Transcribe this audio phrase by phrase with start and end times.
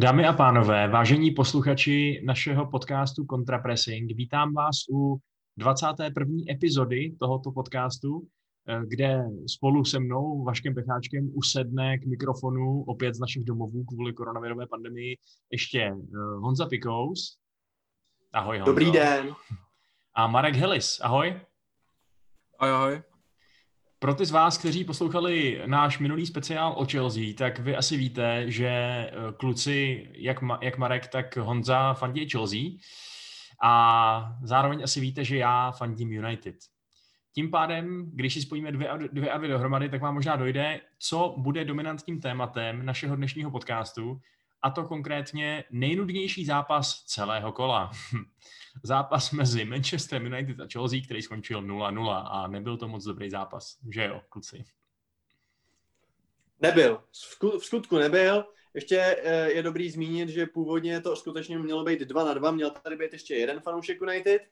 [0.00, 5.18] Dámy a pánové, vážení posluchači našeho podcastu Contrapressing, vítám vás u
[5.56, 6.36] 21.
[6.50, 8.22] epizody tohoto podcastu,
[8.68, 14.12] eh, kde spolu se mnou, Vaškem Pecháčkem, usedne k mikrofonu opět z našich domovů kvůli
[14.12, 15.16] koronavirové pandemii
[15.52, 15.94] ještě eh,
[16.40, 17.38] Honza Pikous.
[18.32, 18.72] Ahoj Honzo.
[18.72, 19.34] Dobrý den.
[20.14, 21.00] A Marek Helis.
[21.00, 21.40] Ahoj.
[22.58, 23.17] Ahoj, ahoj.
[24.00, 28.50] Pro ty z vás, kteří poslouchali náš minulý speciál o Chelsea, tak vy asi víte,
[28.50, 32.60] že eh, kluci, jak, Ma- jak Marek, tak Honza fandí Chelsea
[33.62, 36.54] a zároveň asi víte, že já fandím United.
[37.34, 40.80] Tím pádem, když si spojíme dvě a dvě, a dvě dohromady, tak vám možná dojde,
[40.98, 44.20] co bude dominantním tématem našeho dnešního podcastu,
[44.62, 47.90] a to konkrétně nejnudnější zápas celého kola.
[48.82, 53.78] zápas mezi Manchester United a Chelsea, který skončil 0-0 a nebyl to moc dobrý zápas,
[53.90, 54.64] že jo, kluci?
[56.60, 57.02] Nebyl,
[57.58, 58.44] v skutku nebyl.
[58.74, 62.70] Ještě eh, je dobrý zmínit, že původně to skutečně mělo být 2 na 2, měl
[62.70, 64.42] tady být ještě jeden fanoušek United,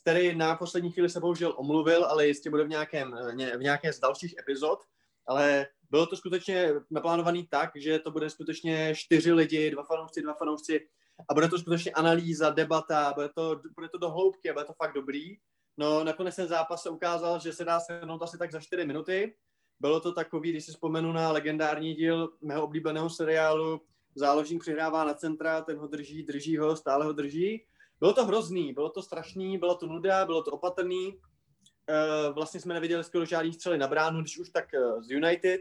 [0.00, 3.16] který na poslední chvíli se bohužel omluvil, ale jistě bude v, nějakém,
[3.56, 4.78] v nějaké z dalších epizod.
[5.26, 10.34] Ale bylo to skutečně naplánovaný tak, že to bude skutečně čtyři lidi, dva fanoušci, dva
[10.34, 10.88] fanoušci
[11.28, 14.72] a bude to skutečně analýza, debata, bude to, bude to do hloubky a bude to
[14.72, 15.36] fakt dobrý.
[15.76, 19.34] No nakonec ten zápas se ukázal, že se dá shrnout asi tak za čtyři minuty.
[19.80, 23.80] Bylo to takový, když si vzpomenu na legendární díl mého oblíbeného seriálu
[24.18, 27.64] Záložník přihrává na centra, ten ho drží, drží ho, stále ho drží.
[28.00, 31.20] Bylo to hrozný, bylo to strašný, bylo to nuda, bylo to opatrný.
[31.88, 35.60] E, vlastně jsme neviděli skoro žádný střely na bránu, když už tak e, z United.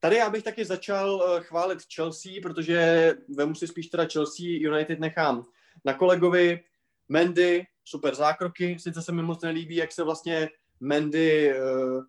[0.00, 5.00] Tady já bych taky začal eh, chválit Chelsea, protože vemu si spíš teda Chelsea, United
[5.00, 5.44] nechám
[5.84, 6.60] na kolegovi.
[7.08, 10.48] Mendy, super zákroky, sice se mi moc nelíbí, jak se vlastně
[10.80, 12.04] Mendy, uh,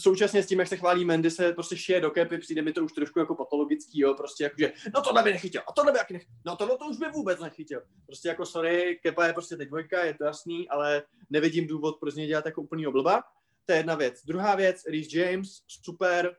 [0.00, 2.84] současně s tím, jak se chválí Mendy, se prostě šije do kepy, přijde mi to
[2.84, 6.12] už trošku jako patologický, jo, prostě jakože, no to by nechytil, a to by jaký
[6.12, 7.82] nechytil, no to, no to už by vůbec nechytil.
[8.06, 12.14] Prostě jako sorry, kepa je prostě teď dvojka, je to jasný, ale nevidím důvod, proč
[12.14, 13.22] něj dělat jako úplný oblba.
[13.66, 14.24] To je jedna věc.
[14.24, 16.36] Druhá věc, Reece James, super,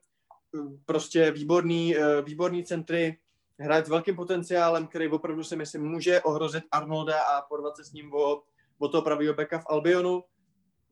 [0.86, 3.20] prostě výborný, eh, výborný centry,
[3.60, 7.92] hraje s velkým potenciálem, který opravdu si myslím může ohrozit Arnolda a porvat se s
[7.92, 8.44] ním o,
[8.78, 10.24] o toho pravého beka v Albionu.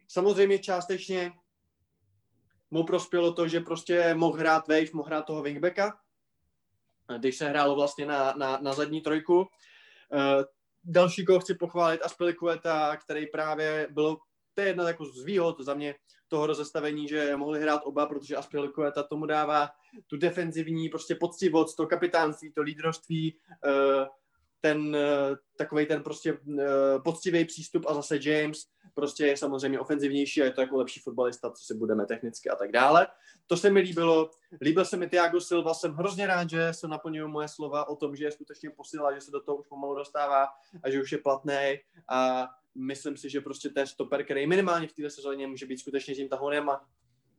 [0.07, 1.31] Samozřejmě částečně
[2.71, 5.99] mu prospělo to, že prostě mohl hrát wave, mohl hrát toho wingbacka,
[7.17, 9.37] když se hrálo vlastně na, na, na zadní trojku.
[9.37, 10.43] Uh,
[10.83, 14.17] další, koho chci pochválit, Aspilicueta, který právě byl,
[14.53, 15.95] to je jedna jako z výhod za mě
[16.33, 19.69] toho rozestavení, že mohli hrát oba, protože Aspilicueta tomu dává
[20.07, 24.07] tu defenzivní prostě poctivost, to kapitánství, to lídrovství, eh,
[24.61, 30.41] ten eh, takový ten prostě eh, poctivý přístup a zase James prostě je samozřejmě ofenzivnější
[30.41, 33.07] a je to jako lepší fotbalista, co si budeme technicky a tak dále.
[33.47, 34.29] To se mi líbilo.
[34.61, 38.15] Líbil se mi Thiago Silva, jsem hrozně rád, že se naplňují moje slova o tom,
[38.15, 40.47] že je skutečně posila, že se do toho už pomalu dostává
[40.83, 41.79] a že už je platný
[42.09, 46.15] a myslím si, že prostě ten stoper, který minimálně v této sezóně může být skutečně
[46.15, 46.85] tím tahonem a,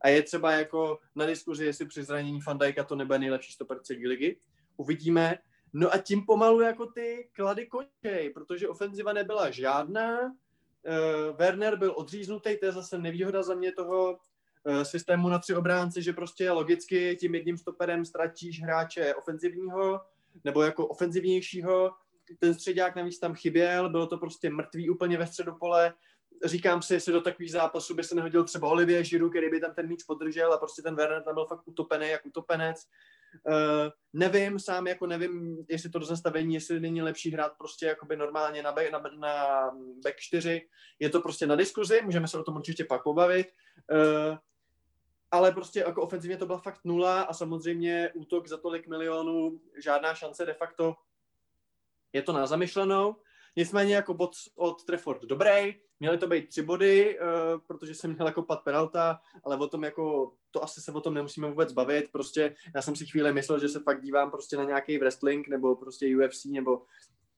[0.01, 4.09] a je třeba jako na diskuzi, jestli při zranění Fandajka to nebude nejlepší stoper celé
[4.09, 4.41] ligy.
[4.77, 5.39] Uvidíme.
[5.73, 11.95] No a tím pomalu jako ty klady končej, protože ofenziva nebyla žádná, uh, Werner byl
[11.97, 16.51] odříznutý, to je zase nevýhoda za mě toho uh, systému na tři obránci, že prostě
[16.51, 20.01] logicky tím jedním stoperem ztratíš hráče ofenzivního
[20.45, 21.91] nebo jako ofenzivnějšího
[22.39, 25.95] ten středák navíc tam chyběl, bylo to prostě mrtvý úplně ve středu pole.
[26.45, 29.75] Říkám si, jestli do takových zápasů by se nehodil třeba Olivier Žiru, který by tam
[29.75, 32.87] ten míč podržel a prostě ten Werner tam byl fakt utopený jak utopenec.
[33.47, 38.17] Uh, nevím, sám jako nevím, jestli to do zastavení, jestli není lepší hrát prostě jakoby
[38.17, 39.71] normálně na, back, na, na
[40.05, 40.69] back 4.
[40.99, 43.47] Je to prostě na diskuzi, můžeme se o tom určitě pak pobavit.
[43.93, 44.39] Uh,
[45.31, 50.15] ale prostě jako ofenzivně to byla fakt nula a samozřejmě útok za tolik milionů, žádná
[50.15, 50.95] šance de facto
[52.15, 53.17] je to na zamyšlenou.
[53.57, 57.27] Nicméně jako bod od Trefford dobrý, měly to být tři body, uh,
[57.67, 61.15] protože jsem měl jako pad penalta, ale o tom jako, to asi se o tom
[61.15, 64.65] nemusíme vůbec bavit, prostě já jsem si chvíli myslel, že se fakt dívám prostě na
[64.65, 66.83] nějaký wrestling nebo prostě UFC nebo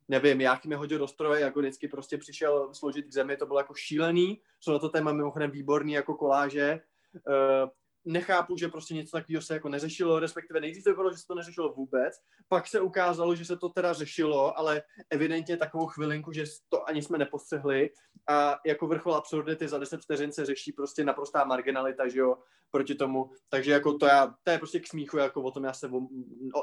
[0.09, 3.59] nevím, jaký mi hodil do stroje, jako vždycky prostě přišel složit k zemi, to bylo
[3.59, 6.81] jako šílený, jsou na to téma mimochodem výborný jako koláže,
[7.15, 7.71] uh,
[8.07, 11.35] nechápu, že prostě něco takového se jako neřešilo, respektive nejdřív to bylo, že se to
[11.35, 12.15] neřešilo vůbec,
[12.49, 17.03] pak se ukázalo, že se to teda řešilo, ale evidentně takovou chvilinku, že to ani
[17.03, 17.91] jsme nepostřehli
[18.29, 22.37] a jako vrchol absurdity za 10 vteřin se řeší prostě naprostá marginalita, že jo,
[22.71, 25.73] proti tomu, takže jako to, já, to je prostě k smíchu, jako o tom já
[25.73, 25.91] se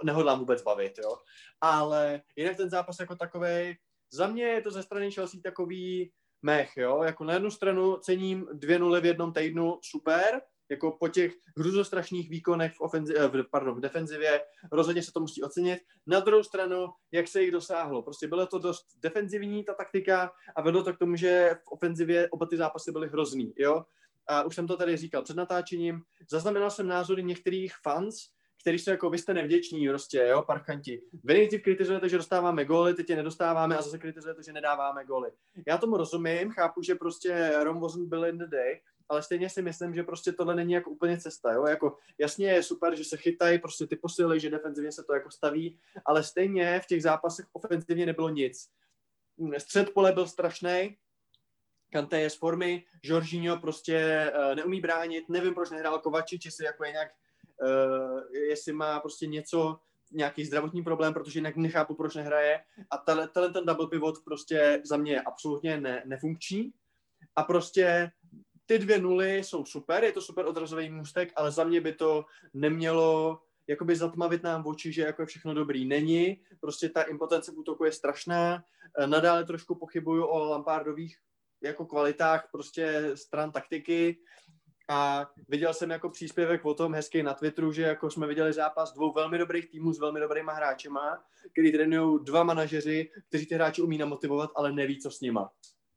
[0.04, 1.16] nehodlám vůbec bavit, jo,
[1.62, 3.76] ale jinak ten zápas jako takový,
[4.14, 6.12] za mě je to ze strany Chelsea takový
[6.42, 11.08] mech, jo, jako na jednu stranu cením dvě nuly v jednom týdnu, super, Jako po
[11.08, 15.80] těch hruzostrašných výkonech v, ofenzi, eh, pardon, v defenzivě rozhodně se to musí ocenit.
[16.08, 18.02] Na druhou stranu, jak se jich dosáhlo.
[18.02, 22.30] Prostě bylo to dost defenzivní, ta taktika, a vedlo to k tomu, že v ofenzivě
[22.30, 23.54] oba ty zápasy byly hrozný.
[23.58, 23.84] Jo?
[24.28, 26.02] A už jsem to tady říkal před natáčením.
[26.32, 28.16] Zaznamenal jsem názory některých fans,
[28.64, 31.02] který jsou jako, vy jste nevděční prostě, jo, parchanti.
[31.24, 35.32] Vy nejdřív kritizujete, že dostáváme góly, teď je nedostáváme a zase kritizujete, že nedáváme góly.
[35.68, 38.80] Já tomu rozumím, chápu, že prostě Rom wasn't Bill in the day,
[39.14, 42.64] ale stejně si myslím, že prostě tohle není jako úplně cesta, jo, jako jasně je
[42.64, 46.80] super, že se chytají prostě ty posily, že defenzivně se to jako staví, ale stejně
[46.80, 48.70] v těch zápasech ofenzivně nebylo nic.
[49.58, 50.98] Střed pole byl strašný,
[51.92, 56.86] Kante je z formy, Jorginho prostě uh, neumí bránit, nevím, proč nehrál Kovačič, jestli jako
[56.86, 57.12] je nějak
[57.62, 59.80] uh, jestli má prostě něco,
[60.14, 62.64] nějaký zdravotní problém, protože jinak nechápu, proč nehraje.
[62.92, 66.74] A tenhle ten double pivot prostě za mě je absolutně ne, nefunkční.
[67.36, 68.12] A prostě
[68.74, 72.26] ty dvě nuly jsou super, je to super odrazový můstek, ale za mě by to
[72.54, 75.86] nemělo jakoby zatmavit nám v oči, že jako je všechno dobrý.
[75.86, 78.64] Není, prostě ta impotence v útoku je strašná.
[79.00, 81.18] Eh, nadále trošku pochybuju o Lampardových
[81.64, 84.18] jako kvalitách prostě stran taktiky.
[84.90, 88.94] A viděl jsem jako příspěvek o tom hezký na Twitteru, že jako jsme viděli zápas
[88.94, 93.82] dvou velmi dobrých týmů s velmi dobrýma hráčema, který trénují dva manažeři, kteří ty hráči
[93.82, 95.52] umí namotivovat, ale neví, co s nima.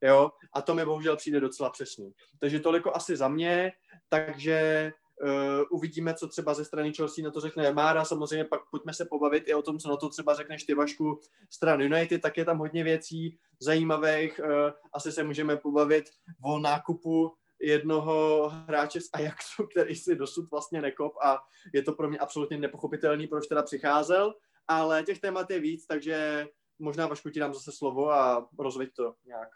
[0.07, 0.31] Jo?
[0.53, 2.13] A to mi bohužel přijde docela přesný.
[2.41, 3.73] Takže toliko asi za mě,
[4.09, 4.93] takže
[5.23, 8.05] uh, uvidíme, co třeba ze strany Chelsea na to řekne Mára.
[8.05, 11.21] Samozřejmě pak pojďme se pobavit i o tom, co na to třeba řekneš ty Vašku
[11.51, 14.41] stran United, tak je tam hodně věcí zajímavých.
[14.45, 16.05] Uh, asi se můžeme pobavit
[16.45, 21.39] o nákupu jednoho hráče z Ajaxu, který si dosud vlastně nekop a
[21.75, 24.35] je to pro mě absolutně nepochopitelný, proč teda přicházel,
[24.69, 26.47] ale těch témat je víc, takže
[26.79, 29.49] možná Vašku ti dám zase slovo a rozveď to nějak.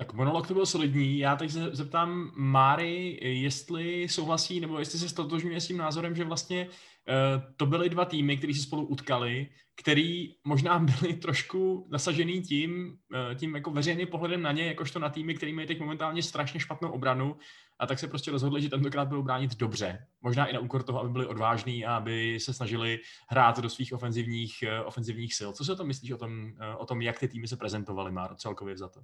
[0.00, 1.18] Tak monolog to byl solidní.
[1.18, 6.24] Já teď se zeptám Máry, jestli souhlasí, nebo jestli se stotožňuje s tím názorem, že
[6.24, 6.72] vlastně uh,
[7.56, 12.96] to byly dva týmy, kteří se spolu utkali, který možná byli trošku nasažený tím,
[13.30, 16.60] uh, tím jako veřejným pohledem na ně, jakožto na týmy, který mají teď momentálně strašně
[16.60, 17.36] špatnou obranu
[17.80, 20.06] a tak se prostě rozhodli, že tentokrát budou bránit dobře.
[20.20, 22.98] Možná i na úkor toho, aby byli odvážní a aby se snažili
[23.28, 25.50] hrát do svých ofenzivních, uh, ofenzivních sil.
[25.52, 28.34] Co si o tom myslíš o tom, o tom, jak ty týmy se prezentovaly, Máro,
[28.34, 29.00] celkově za to?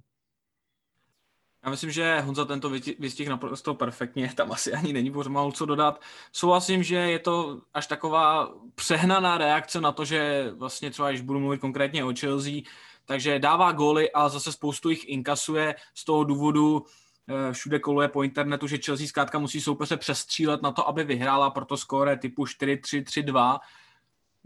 [1.63, 2.69] Já myslím, že Honza tento
[2.99, 6.01] vystihl naprosto perfektně, tam asi ani není pořád co dodat.
[6.31, 11.39] Souhlasím, že je to až taková přehnaná reakce na to, že vlastně třeba, když budu
[11.39, 12.61] mluvit konkrétně o Chelsea,
[13.05, 16.85] takže dává góly a zase spoustu jich inkasuje z toho důvodu,
[17.27, 21.49] eh, všude koluje po internetu, že Chelsea zkrátka musí soupeře přestřílet na to, aby vyhrála,
[21.49, 23.59] proto skóre typu 4-3-3-2.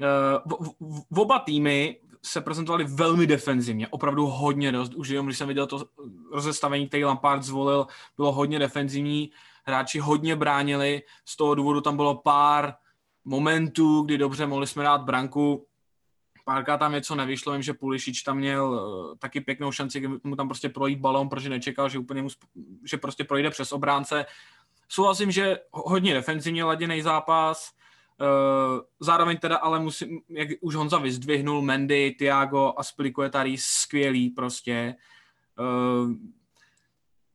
[0.02, 0.06] Eh,
[0.46, 4.94] v, v, oba týmy se prezentovali velmi defenzivně, opravdu hodně dost.
[4.94, 5.86] Už jenom když jsem viděl to
[6.32, 7.88] rozestavení, který Lampard zvolil,
[8.18, 9.32] bylo hodně defenzivní,
[9.66, 12.74] hráči hodně bránili, z toho důvodu tam bylo pár
[13.26, 15.68] momentů, kdy dobře mohli jsme dát branku,
[16.46, 20.36] párkrát tam něco nevyšlo, vím, že Pulišič tam měl uh, taky pěknou šanci, kdy mu
[20.36, 22.30] tam prostě projít balón, protože nečekal, že úplně mu,
[22.86, 24.26] že prostě projde přes obránce.
[24.90, 27.72] Souhlasím, že hodně defenzivně laděný zápas,
[29.00, 34.96] zároveň teda ale musím, jak už Honza vyzdvihnul, Mendy, Tiago a Spilicuetari skvělý prostě.
[35.60, 36.12] Uh,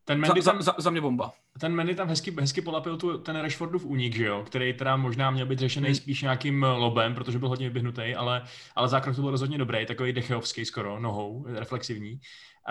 [0.05, 1.33] ten Mendy za, tam, za, za, mě bomba.
[1.61, 4.43] Ten Mendy tam hezky, hezky polapil tu, ten Rashfordův únik, že jo?
[4.47, 5.95] který teda možná měl být řešený hmm.
[5.95, 8.43] spíš nějakým lobem, protože byl hodně vyběhnutý, ale,
[8.75, 12.13] ale zákrok to byl rozhodně dobrý, takový dechovský skoro, nohou, reflexivní.
[12.13, 12.19] Uh,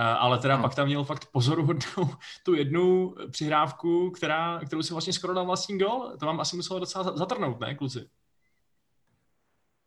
[0.04, 0.64] ale teda hmm.
[0.64, 2.10] pak tam měl fakt pozoruhodnou
[2.44, 6.12] tu jednu přihrávku, která, kterou si vlastně skoro dal vlastní gol.
[6.20, 8.10] To vám asi muselo docela zatrnout, ne, kluci?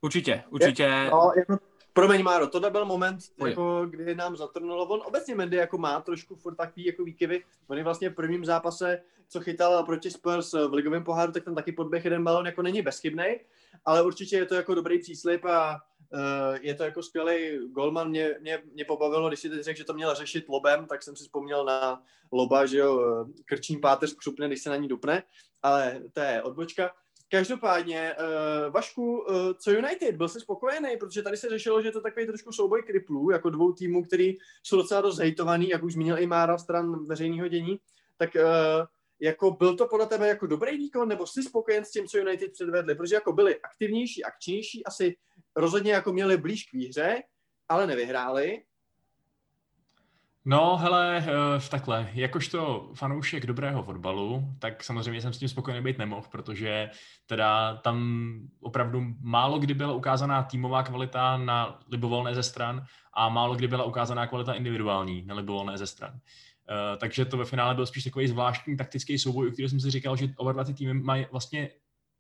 [0.01, 0.83] Určitě, určitě.
[0.83, 1.59] Je, no, jako,
[1.99, 4.87] promiň Máro, to byl moment, jako, kdy nám zatrnulo.
[4.87, 7.45] On obecně Mendy jako má trošku furt takový jako výkyvy.
[7.69, 11.55] On je vlastně v prvním zápase, co chytal proti Spurs v ligovém poháru, tak tam
[11.55, 13.25] taky podběh jeden balon jako není bezchybný,
[13.85, 15.81] ale určitě je to jako dobrý příslip a
[16.13, 19.85] Uh, je to jako skvělý golman, mě, mě, mě pobavilo, když si teď řekl, že
[19.85, 22.03] to měl řešit lobem, tak jsem si vzpomněl na
[22.33, 25.23] loba, že jo, krční páteř křupne, když se na ní dupne,
[25.63, 26.91] ale to je odbočka.
[27.31, 31.93] Každopádně, uh, Vašku, uh, co United, byl jsi spokojený, protože tady se řešilo, že je
[31.93, 35.93] to takový trošku souboj kriplů, jako dvou týmů, který jsou docela dost hejtovaný, jak už
[35.93, 37.81] zmínil i Mára stran veřejného dění,
[38.17, 38.43] tak uh,
[39.21, 42.53] jako byl to podle tebe jako dobrý výkon, nebo jsi spokojen s tím, co United
[42.53, 45.17] předvedli, protože jako byli aktivnější, akčnější, asi
[45.57, 47.23] rozhodně jako měli blíž k výhře,
[47.69, 48.63] ale nevyhráli.
[50.51, 55.99] No, hele, uh, takhle, jakožto fanoušek dobrého fotbalu, tak samozřejmě jsem s tím spokojený být
[55.99, 56.91] nemohl, protože
[57.27, 63.55] teda tam opravdu málo kdy byla ukázaná týmová kvalita na libovolné ze stran a málo
[63.55, 66.21] kdy byla ukázaná kvalita individuální na libovolné ze stran.
[66.99, 70.17] takže to ve finále byl spíš takový zvláštní taktický souboj, u kterého jsem si říkal,
[70.17, 71.69] že oba dva ty týmy mají vlastně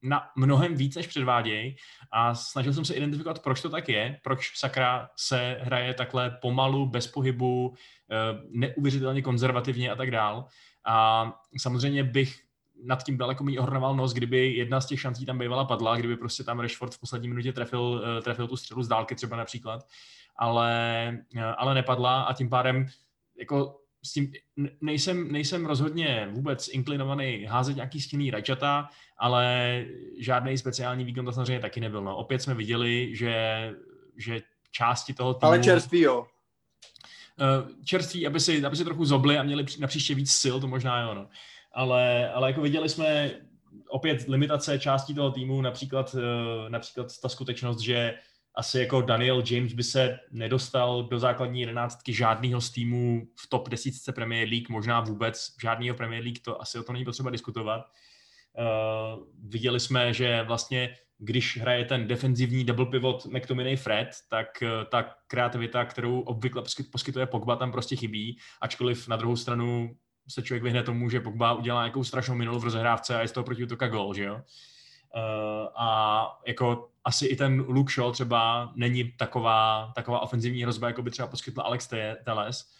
[0.02, 1.76] na mnohem víc, než předvádějí
[2.12, 6.86] a snažil jsem se identifikovat, proč to tak je, proč sakra se hraje takhle pomalu,
[6.86, 7.74] bez pohybu,
[8.10, 10.44] eh, neuvěřitelně konzervativně a tak dál.
[10.86, 12.40] A samozřejmě bych
[12.84, 16.16] nad tím daleko mi ohrnoval nos, kdyby jedna z těch šancí tam bývala padla, kdyby
[16.16, 19.86] prostě tam Rashford v poslední minutě trefil, eh, trefil tu střelu z dálky třeba například,
[20.36, 20.72] ale,
[21.36, 22.86] eh, ale nepadla a tím pádem
[23.38, 24.32] jako s tím
[24.80, 29.84] nejsem, nejsem rozhodně vůbec inklinovaný házet nějaký stinný rajčata, ale
[30.18, 32.02] žádný speciální výkon to samozřejmě taky nebyl.
[32.02, 32.16] No.
[32.16, 33.70] Opět jsme viděli, že,
[34.16, 35.46] že části toho týmu...
[35.46, 36.26] Ale čerství, jo.
[37.40, 40.68] Eh, čerství, aby si, aby si trochu zobli a měli na příště víc sil, to
[40.68, 41.28] možná jo, no.
[41.72, 43.30] Ale, ale jako viděli jsme
[43.88, 48.14] opět limitace částí toho týmu, například, eh, například ta skutečnost, že
[48.54, 53.68] asi jako Daniel James by se nedostal do základní jedenáctky žádného z týmů v top
[53.68, 57.86] desítce Premier League, možná vůbec žádného Premier League, to asi o to není potřeba diskutovat.
[58.58, 64.68] Uh, viděli jsme, že vlastně když hraje ten defenzivní double pivot McTominay Fred, tak uh,
[64.90, 66.62] ta kreativita, kterou obvykle
[66.92, 69.96] poskytuje Pogba, tam prostě chybí, ačkoliv na druhou stranu
[70.28, 73.32] se člověk vyhne tomu, že Pogba udělá nějakou strašnou minulou v rozehrávce a je z
[73.32, 74.34] toho proti útoka gol, že jo?
[74.34, 81.02] Uh, a jako asi i ten Luke Shaw třeba není taková, taková ofenzivní hrozba, jako
[81.02, 81.88] by třeba poskytl Alex
[82.24, 82.77] Teles.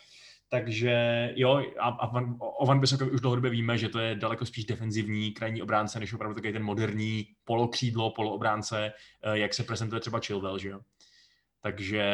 [0.50, 0.92] Takže
[1.34, 4.64] jo, a, a van, o Van Bissakovi už dlouhodobě víme, že to je daleko spíš
[4.64, 10.20] defenzivní krajní obránce, než opravdu takový ten moderní polokřídlo, poloobránce, eh, jak se prezentuje třeba
[10.20, 10.80] Chilwell, že jo.
[11.62, 12.04] Takže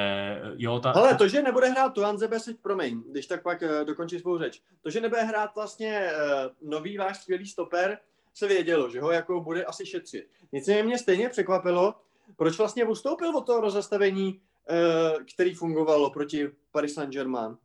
[0.56, 0.90] jo, ta...
[0.90, 4.62] Ale to, že nebude hrát Tuan Zebesic, promiň, když tak pak uh, dokončí svou řeč,
[4.82, 6.10] to, že nebude hrát vlastně
[6.62, 7.98] nový váš skvělý stoper,
[8.34, 10.28] se vědělo, že ho jako bude asi šetřit.
[10.52, 11.94] Nicméně mě stejně překvapilo,
[12.36, 14.40] proč vlastně ustoupil od toho rozestavení,
[15.34, 17.56] který fungovalo proti Paris Saint-Germain.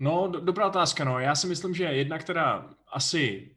[0.00, 1.18] No, do, dobrá otázka, no.
[1.18, 3.50] Já si myslím, že jedna, která asi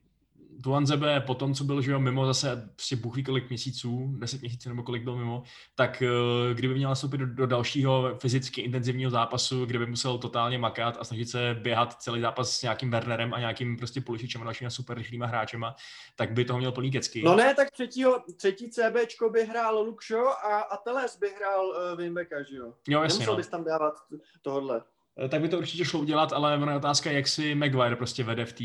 [0.84, 4.42] Zebe po tom, co byl že jo, mimo zase prostě Bůh ví kolik měsíců, deset
[4.42, 5.44] měsíců nebo kolik byl mimo,
[5.76, 10.58] tak uh, kdyby měl nastoupit do, do dalšího fyzicky intenzivního zápasu, kde by musel totálně
[10.58, 14.46] makat a snažit se běhat celý zápas s nějakým Wernerem a nějakým prostě Pulišičem a
[14.46, 15.76] dalšími super rychlýma hráčema,
[16.16, 17.22] tak by toho měl plný kecky.
[17.24, 21.98] No ne, tak třetího, třetí CBčko by hrál Lukšo a, a Teles by hrál uh,
[21.98, 22.74] Wimbeka, že jo?
[22.88, 23.38] Jo, jasně, Nemusel no.
[23.38, 23.94] bys tam dávat
[24.42, 24.82] tohle.
[25.20, 28.24] Eh, tak by to určitě šlo udělat, ale ono je otázka, jak si Maguire prostě
[28.24, 28.64] vede v té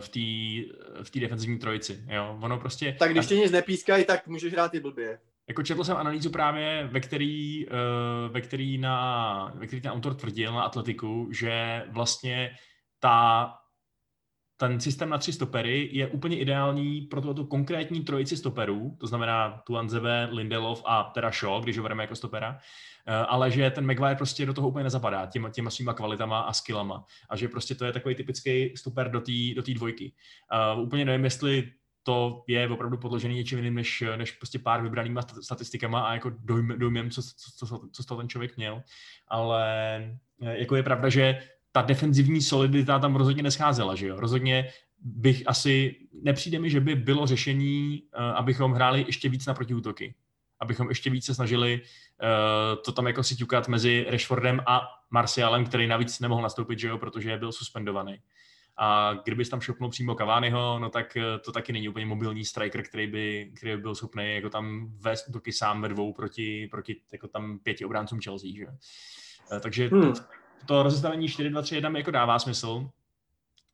[0.00, 0.64] v tý,
[1.02, 2.04] v tý defenzivní trojici.
[2.08, 2.38] Jo?
[2.42, 2.96] Ono prostě...
[2.98, 5.18] Tak když ti nic nepískají, tak můžeš hrát i blbě.
[5.48, 7.66] Jako četl jsem analýzu právě, ve který,
[8.28, 12.56] ve který, na, ve který ten autor tvrdil na Atletiku, že vlastně
[13.00, 13.54] ta,
[14.56, 19.62] ten systém na tři stopery je úplně ideální pro tu konkrétní trojici stoperů, to znamená
[19.66, 22.60] Tuanzebe, Lindelof a teda Shaw, když ho bereme jako stopera,
[23.06, 26.52] Eh, ale že ten Maguire prostě do toho úplně nezapadá těma, těma svýma kvalitama a
[26.52, 30.12] skillama a že prostě to je takový typický stoper do té do tý dvojky.
[30.76, 35.20] Uh, úplně nevím, jestli to je opravdu podložený něčím jiným, než, než prostě pár vybranýma
[35.42, 38.82] statistikama a jako dojm, dojmem, co, co, co, co toho ten člověk měl.
[39.28, 39.96] Ale
[40.42, 41.38] eh, jako je pravda, že
[41.74, 44.20] ta defenzivní solidita tam rozhodně nescházela, že jo?
[44.20, 44.68] Rozhodně
[45.00, 48.02] bych asi, nepřijde mi, že by bylo řešení,
[48.34, 50.14] abychom hráli ještě víc na protiútoky
[50.60, 55.86] abychom ještě více snažili uh, to tam jako si ťukat mezi Rashfordem a Marcialem, který
[55.86, 58.20] navíc nemohl nastoupit, že jo, protože byl suspendovaný.
[58.76, 62.82] A kdybys tam šopnul přímo Cavaniho, no tak eh, to taky není úplně mobilní striker,
[62.82, 67.00] který by, který by byl schopný jako tam vést útoky sám ve dvou proti, proti
[67.12, 68.66] jako tam pěti obráncům Chelsea, že?
[69.60, 70.12] Takže hmm.
[70.66, 72.88] To, rozestavení 4-2-3-1 mi jako dává smysl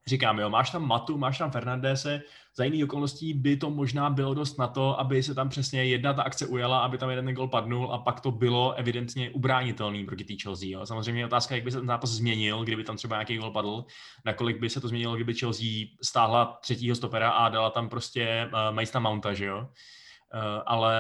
[0.07, 2.23] říkám, jo, máš tam Matu, máš tam Fernandese,
[2.57, 6.13] za jiných okolností by to možná bylo dost na to, aby se tam přesně jedna
[6.13, 10.25] ta akce ujala, aby tam jeden gol padnul a pak to bylo evidentně ubránitelný proti
[10.25, 10.69] té Chelsea.
[10.69, 10.87] Jo.
[10.87, 13.85] Samozřejmě je otázka, jak by se ten zápas změnil, kdyby tam třeba nějaký gol padl,
[14.25, 15.67] nakolik by se to změnilo, kdyby Chelsea
[16.03, 19.59] stáhla třetího stopera a dala tam prostě uh, Majsta Mounta, že jo.
[19.59, 20.95] Uh, ale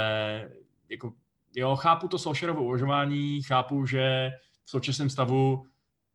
[0.88, 1.12] jako,
[1.56, 4.30] jo, chápu to Solskjaerovo uvažování, chápu, že
[4.64, 5.66] v současném stavu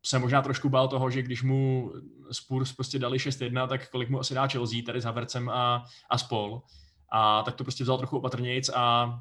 [0.06, 1.92] se možná trošku bál toho, že když mu
[2.32, 6.18] Spurs prostě dali 6-1, tak kolik mu asi dá Chelsea tady s Havercem a, a
[6.18, 6.62] spol.
[7.12, 9.14] A tak to prostě vzal trochu opatrnějc a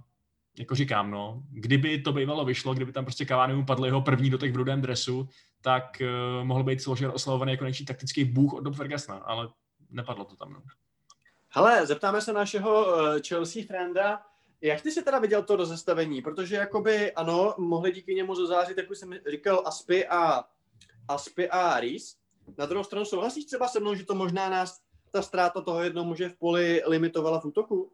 [0.58, 4.30] jako říkám, no, kdyby to bývalo vyšlo, kdyby tam prostě Cavani mu padl jeho první
[4.30, 5.28] do v rudém dresu,
[5.60, 9.48] tak uh, mohl být Solskjaer oslavovaný jako nejčí taktický bůh od Bob Fergusona, ale
[9.90, 10.62] nepadlo to tam, no.
[11.48, 14.22] Hele, zeptáme se našeho uh, Chelsea frienda,
[14.60, 16.22] jak ty si teda viděl to rozestavení?
[16.22, 20.44] Protože jakoby, ano, mohli díky němu zazářit, jak už jsem říkal, Aspy a
[21.08, 22.16] Aspy a Rhys.
[22.58, 24.80] Na druhou stranu souhlasíš třeba se mnou, že to možná nás
[25.10, 27.92] ta ztráta toho jednoho muže v poli limitovala v útoku?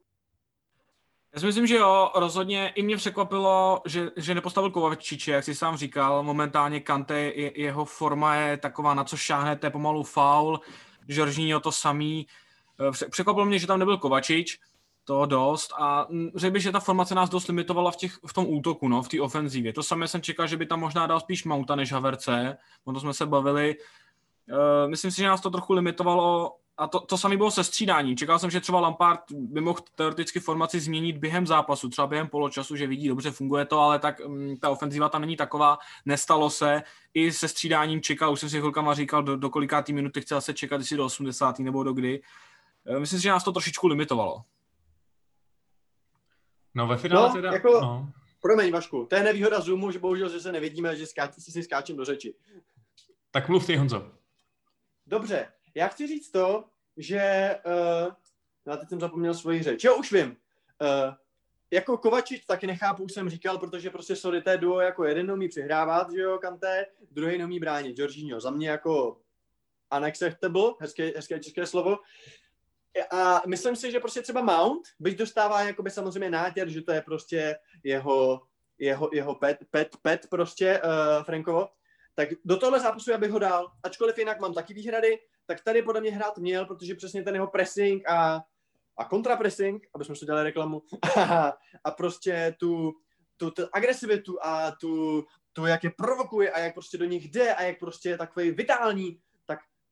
[1.34, 5.54] Já si myslím, že jo, rozhodně i mě překvapilo, že, že nepostavil Kovačiče, jak jsi
[5.54, 10.60] sám říkal, momentálně Kante, je, jeho forma je taková, na co šáhnete, pomalu faul,
[11.08, 12.26] Žoržíňo to samý.
[13.04, 14.58] Eh, překvapilo mě, že tam nebyl Kovačič,
[15.10, 18.46] to dost a řekl bych, že ta formace nás dost limitovala v, těch, v tom
[18.48, 19.72] útoku, no, v té ofenzivě.
[19.72, 23.00] To samé jsem čekal, že by tam možná dal spíš Mounta než Haverce, o to
[23.00, 23.76] jsme se bavili.
[24.50, 28.16] Uh, myslím si, že nás to trochu limitovalo a to, to samé bylo se střídáním.
[28.16, 32.76] Čekal jsem, že třeba Lampard by mohl teoreticky formaci změnit během zápasu, třeba během poločasu,
[32.76, 36.82] že vidí, dobře funguje to, ale tak um, ta ofenziva tam není taková, nestalo se.
[37.14, 40.54] I se střídáním čekal, už jsem si chvilkama říkal, do, do kolikátý minuty chtěl se
[40.54, 41.58] čekat, jestli do 80.
[41.58, 42.20] nebo do kdy.
[42.90, 44.42] Uh, myslím si, že nás to trošičku limitovalo.
[46.74, 47.52] No ve finále no, teda...
[47.52, 48.12] Jako, no.
[48.42, 51.96] Promiň, Vašku, to je nevýhoda Zoomu, že bohužel, že se nevidíme, že skáči, si, skáčím
[51.96, 52.34] do řeči.
[53.30, 54.12] Tak mluv ty, Honzo.
[55.06, 56.64] Dobře, já chci říct to,
[56.96, 57.54] že...
[57.66, 58.12] Uh,
[58.66, 59.84] já teď jsem zapomněl svoji řeč.
[59.84, 60.28] Jo, už vím.
[60.28, 61.14] Uh,
[61.70, 65.48] jako Kovačič taky nechápu, už jsem říkal, protože prostě sorry, je duo jako jeden neumí
[65.48, 68.40] přihrávat, že jo, Kanté, druhý neumí bránit, Jorginho.
[68.40, 69.20] Za mě jako
[69.96, 71.98] unacceptable, hezké, hezké české slovo.
[73.10, 77.02] A myslím si, že prostě třeba Mount, byť dostává jakoby samozřejmě nátěr, že to je
[77.02, 78.42] prostě jeho,
[78.78, 81.68] jeho, jeho pet, pet, pet prostě uh, Frankovo,
[82.14, 83.72] tak do tohle zápasu já bych ho dal.
[83.82, 87.46] Ačkoliv jinak mám taky výhrady, tak tady podle mě hrát měl, protože přesně ten jeho
[87.46, 88.42] pressing a,
[88.96, 90.82] a kontrapressing, aby jsme si dělali reklamu,
[91.84, 92.92] a prostě tu,
[93.36, 97.54] tu, tu agresivitu a tu, tu, jak je provokuje a jak prostě do nich jde
[97.54, 99.20] a jak prostě je takový vitální,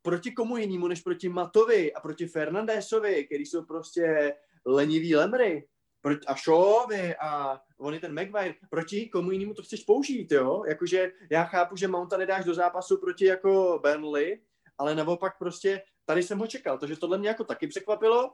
[0.08, 4.34] proti komu jinému než proti Matovi a proti Fernandésovi, který jsou prostě
[4.66, 5.68] leniví lemry,
[6.00, 10.64] proti, a Shawovi a on je ten Maguire, proti komu jinému to chceš použít, jo?
[10.68, 14.40] Jakože já chápu, že Mounta nedáš do zápasu proti jako Burnley,
[14.78, 18.32] ale naopak prostě tady jsem ho čekal, takže tohle mě jako taky překvapilo.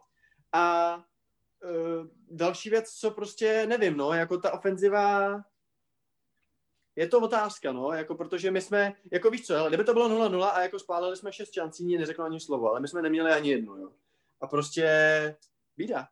[0.53, 5.35] A uh, další věc, co prostě nevím, no, jako ta ofenziva
[6.97, 10.29] je to otázka, no, jako protože my jsme, jako víš co, hele, kdyby to bylo
[10.29, 13.51] 0-0 a jako spálili jsme šest šancí, neřekl ani slovo, ale my jsme neměli ani
[13.51, 13.91] jednu, jo.
[14.41, 14.87] A prostě
[15.77, 16.09] bída.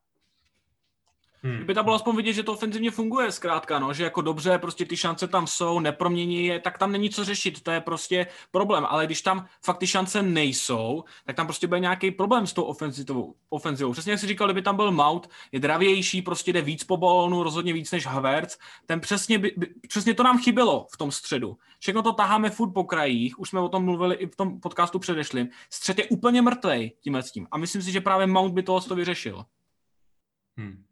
[1.45, 1.57] Hmm.
[1.57, 4.85] Kdyby tam bylo aspoň vidět, že to ofenzivně funguje zkrátka, no, že jako dobře, prostě
[4.85, 8.87] ty šance tam jsou, nepromění je, tak tam není co řešit, to je prostě problém,
[8.89, 12.63] ale když tam fakt ty šance nejsou, tak tam prostě bude nějaký problém s tou
[12.63, 13.35] ofenzivou.
[13.51, 13.93] ofenzivou.
[13.93, 17.43] Přesně jak jsi říkal, kdyby tam byl Maut, je dravější, prostě jde víc po balonu,
[17.43, 21.57] rozhodně víc než Havertz, ten přesně, by, by, přesně to nám chybělo v tom středu.
[21.79, 24.99] Všechno to taháme furt po krajích, už jsme o tom mluvili i v tom podcastu
[24.99, 25.49] předešlým.
[25.71, 28.81] Střed je úplně mrtvej tímhle s tím a myslím si, že právě Mount by toho
[28.81, 29.45] to vyřešil.
[30.57, 30.85] Hmm.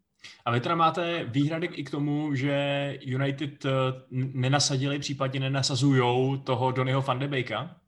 [0.45, 3.69] A vy teda máte výhrady i k tomu, že United eh,
[4.11, 7.81] nenasadili, případně nenasazují toho Donnyho van de Beeka?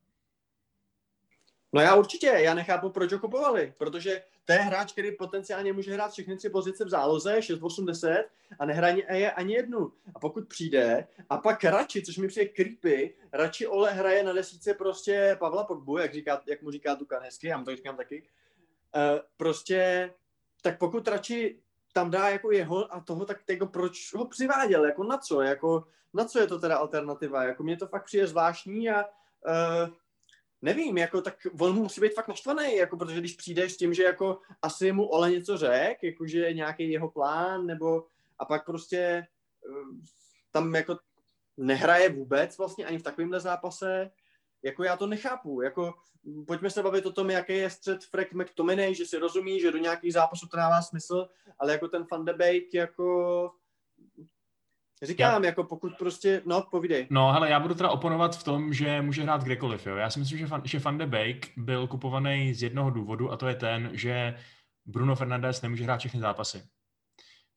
[1.73, 5.93] No já určitě, já nechápu, proč ho kupovali, protože to je hráč, který potenciálně může
[5.93, 8.23] hrát všechny tři pozice v záloze, 6-8-10
[8.59, 9.91] a nehraje je ani jednu.
[10.15, 14.73] A pokud přijde, a pak radši, což mi přijde creepy, radši Ole hraje na desíce
[14.73, 18.23] prostě Pavla Pogbu, jak, říká, jak mu říká tu hezky, já mu to říkám taky,
[18.23, 20.11] uh, prostě,
[20.61, 21.59] tak pokud radši
[21.93, 25.88] tam dá jako jeho a toho, tak jako proč ho přiváděl, jako na co, jako
[26.13, 29.95] na co je to teda alternativa, jako mě to fakt přijde zvláštní a uh,
[30.62, 34.03] nevím, jako tak on musí být fakt naštvaný, jako protože když přijdeš s tím, že
[34.03, 38.06] jako asi mu Ole něco řek, jakože nějaký jeho plán, nebo
[38.39, 39.27] a pak prostě
[39.69, 39.97] uh,
[40.51, 40.97] tam jako
[41.58, 44.12] nehraje vůbec vlastně ani v takovémhle zápase,
[44.63, 45.93] jako já to nechápu, jako
[46.47, 49.78] pojďme se bavit o tom, jaký je střed Frank McTominay, že si rozumí, že do
[49.78, 51.28] nějakých zápasů to dává smysl,
[51.60, 53.52] ale jako ten Van de Beek, jako
[55.04, 55.49] Říkám, já.
[55.49, 57.08] jako pokud prostě, no, povídej.
[57.10, 59.95] No, hele, já budu teda oponovat v tom, že může hrát kdekoliv, jo.
[59.95, 63.38] Já si myslím, že Van, že Van de Beek byl kupovaný z jednoho důvodu a
[63.38, 64.38] to je ten, že
[64.86, 66.63] Bruno Fernandes nemůže hrát všechny zápasy.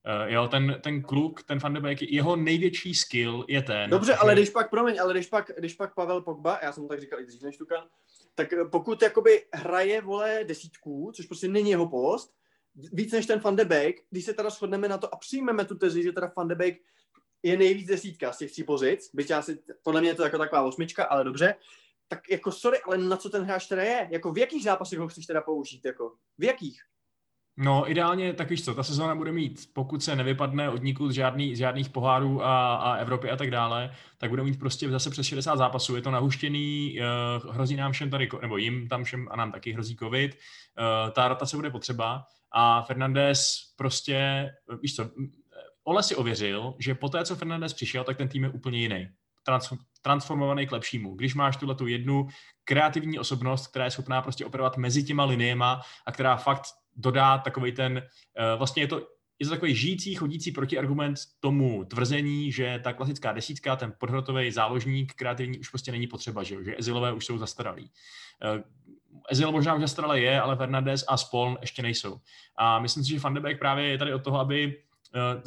[0.06, 3.90] Uh, jo, ten, ten kluk, ten Van de Beek, jeho největší skill je ten.
[3.90, 4.16] Dobře, že...
[4.16, 7.00] ale když pak, promiň, ale když pak, když pak Pavel Pogba, já jsem mu tak
[7.00, 7.84] říkal i dřív než Tukan,
[8.34, 12.34] tak eh, pokud jakoby hraje, vole, desítku, což prostě není jeho post,
[12.92, 15.74] víc než ten Van de Beek, když se teda shodneme na to a přijmeme tu
[15.74, 16.76] tezi, že teda Van de Beek
[17.42, 20.38] je nejvíc desítka z těch tří pozic, byť já si, podle mě je to jako
[20.38, 21.54] taková osmička, ale dobře,
[22.08, 24.08] tak jako sorry, ale na co ten hráč teda je?
[24.10, 25.84] Jako v jakých zápasech ho chceš teda použít?
[25.84, 26.82] Jako v jakých?
[27.58, 31.56] No, ideálně, tak víš co, ta sezóna bude mít, pokud se nevypadne od nikud žádný,
[31.56, 35.56] žádných pohárů a, a Evropy a tak dále, tak bude mít prostě zase přes 60
[35.56, 35.96] zápasů.
[35.96, 36.98] Je to nahuštěný,
[37.44, 40.34] uh, hrozí nám všem tady, nebo jim tam všem a nám taky hrozí covid.
[40.34, 44.48] Uh, ta rotace bude potřeba a Fernandez prostě,
[44.82, 45.10] víš co,
[45.88, 49.08] Ole si ověřil, že po té, co Fernandez přišel, tak ten tým je úplně jiný.
[50.02, 51.14] transformovaný k lepšímu.
[51.14, 52.26] Když máš tuhle tu jednu
[52.64, 56.62] kreativní osobnost, která je schopná prostě operovat mezi těma liniema a která fakt
[56.96, 59.06] dodá takový ten, uh, vlastně je to
[59.38, 65.14] je to takový žijící, chodící protiargument tomu tvrzení, že ta klasická desítka, ten podhrotový záložník
[65.14, 67.90] kreativní už prostě není potřeba, že, že Ezilové už jsou zastaralí.
[68.54, 68.60] Uh,
[69.30, 72.20] Ezil možná už zastaralý je, ale Fernandez a Spoln ještě nejsou.
[72.56, 74.82] A myslím si, že Van de Beek právě je tady od toho, aby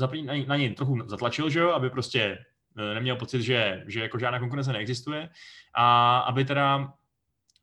[0.07, 2.37] uh, na, na něj trochu zatlačil, že jo, aby prostě
[2.93, 5.29] neměl pocit, že, že jako žádná konkurence neexistuje
[5.73, 6.93] a aby teda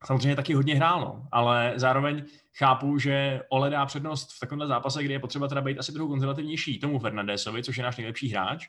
[0.04, 1.28] samozřejmě taky hodně hrál, no.
[1.32, 2.24] ale zároveň
[2.58, 6.08] chápu, že Ole dá přednost v takovémhle zápase, kdy je potřeba teda být asi trochu
[6.08, 8.68] konzervativnější tomu Fernandesovi, což je náš nejlepší hráč.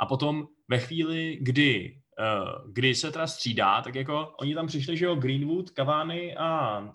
[0.00, 4.96] A potom ve chvíli, kdy, uh, kdy se teda střídá, tak jako oni tam přišli,
[4.96, 6.86] že jo, Greenwood, Cavani a, uh,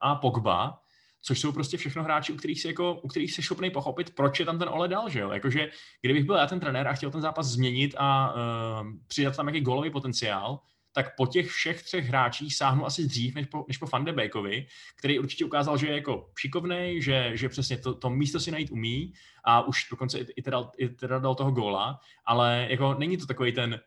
[0.00, 0.78] a Pogba,
[1.22, 4.40] což jsou prostě všechno hráči, u kterých se, jako, u kterých se šupnej pochopit, proč
[4.40, 5.30] je tam ten Ole dal, že jo?
[5.30, 9.46] Jakože kdybych byl já ten trenér a chtěl ten zápas změnit a uh, přidat tam
[9.46, 10.60] nějaký golový potenciál,
[10.94, 14.12] tak po těch všech třech hráčích sáhnu asi dřív než po, než po Van de
[14.12, 14.66] Beekovi,
[14.98, 18.70] který určitě ukázal, že je jako šikovný, že, že přesně to, to místo si najít
[18.70, 19.12] umí
[19.44, 23.26] a už dokonce i, i, teda, i teda dal toho góla, ale jako není to
[23.26, 23.80] takový ten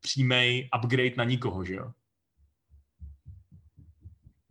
[0.00, 1.90] přímý upgrade na nikoho, že jo?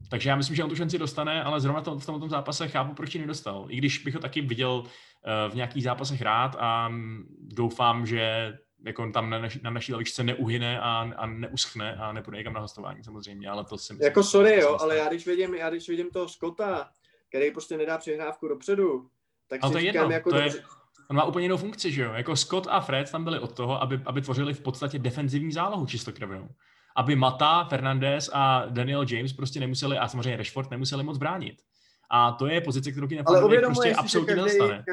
[0.10, 2.93] Takže já myslím, že on tu šanci dostane, ale zrovna to, v tomto zápase chápu,
[2.93, 3.65] proč ji nedostal.
[3.69, 8.54] I když bych ho taky viděl uh, v nějakých zápasech rád a um, doufám, že
[8.84, 12.60] jako tam na, naši, na naší lavičce neuhyne a, a neuschne a nepůjde někam na
[12.60, 14.06] hostování samozřejmě, ale to si myslím.
[14.06, 16.89] Jako sorry, jo, ale já když vidím, já když vidím toho Scotta,
[17.30, 19.10] který prostě nedá přihrávku dopředu,
[19.48, 20.58] tak ale si to říkám, jedno, jako to dobře...
[20.58, 20.63] je,
[21.10, 22.13] on má úplně jinou funkci, že jo?
[22.13, 25.86] Jako Scott a Fred tam byli od toho, aby, aby tvořili v podstatě defenzivní zálohu
[25.86, 26.50] čistokrevnou.
[26.96, 31.62] Aby Mata, Fernandez a Daniel James prostě nemuseli, a samozřejmě Rashford nemuseli moc bránit.
[32.10, 34.86] A to je pozice, kterou ti prostě absolutně nedostane.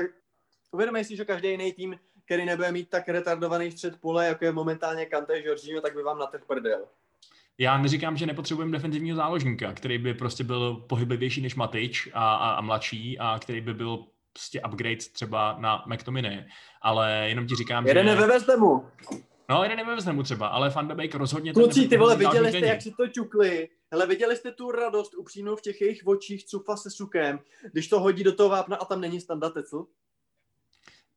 [0.73, 1.97] Uvědomuje si, že každý jiný tým
[2.31, 6.19] který nebude mít tak retardovaný střed pole, jako je momentálně Kante Jorginho, tak by vám
[6.19, 6.85] na ten prdel.
[7.59, 12.51] Já neříkám, že nepotřebujeme defenzivního záložníka, který by prostě byl pohyblivější než Matič a, a,
[12.51, 16.45] a mladší a který by byl prostě upgrade třeba na McTominay,
[16.83, 18.13] ale jenom ti říkám, jeden že...
[18.13, 18.87] Jeden ve mu.
[19.49, 21.53] No, jeden ve mu třeba, ale Van de Beek rozhodně...
[21.53, 23.69] Kluci, ty vole, viděli jste, jak si to čukli?
[23.93, 27.41] Hele, viděli jste tu radost upřímnou v těch jejich očích, cufa se sukem,
[27.73, 29.87] když to hodí do toho vápna a tam není standard tecl?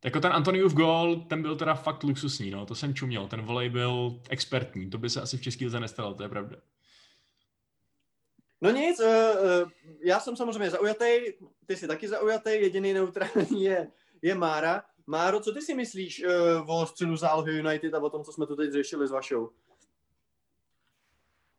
[0.04, 3.28] Jako ten Antoniův gol, ten byl teda fakt luxusní, no, to jsem čuměl.
[3.28, 6.58] Ten volej byl expertní, to by se asi v České lize nestalo, to je pravda.
[8.62, 9.70] No nic, uh, uh,
[10.04, 11.06] já jsem samozřejmě zaujatý,
[11.66, 13.88] ty jsi taky zaujatý, jediný neutrální je,
[14.22, 14.84] je Mára.
[15.08, 18.48] Máro, co ty si myslíš uh, o středu zálohy United a o tom, co jsme
[18.48, 19.50] tu teď řešili s vašou?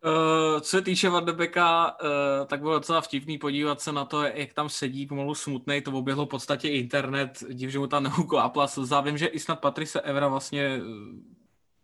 [0.04, 4.52] Uh, co se týče Vardebeka, uh, tak bylo docela vtipný podívat se na to, jak
[4.52, 9.00] tam sedí pomalu smutný, to oběhlo v podstatě internet, div, že mu tam neuklápla slza.
[9.00, 10.80] Vím, že i snad Patrice Evra vlastně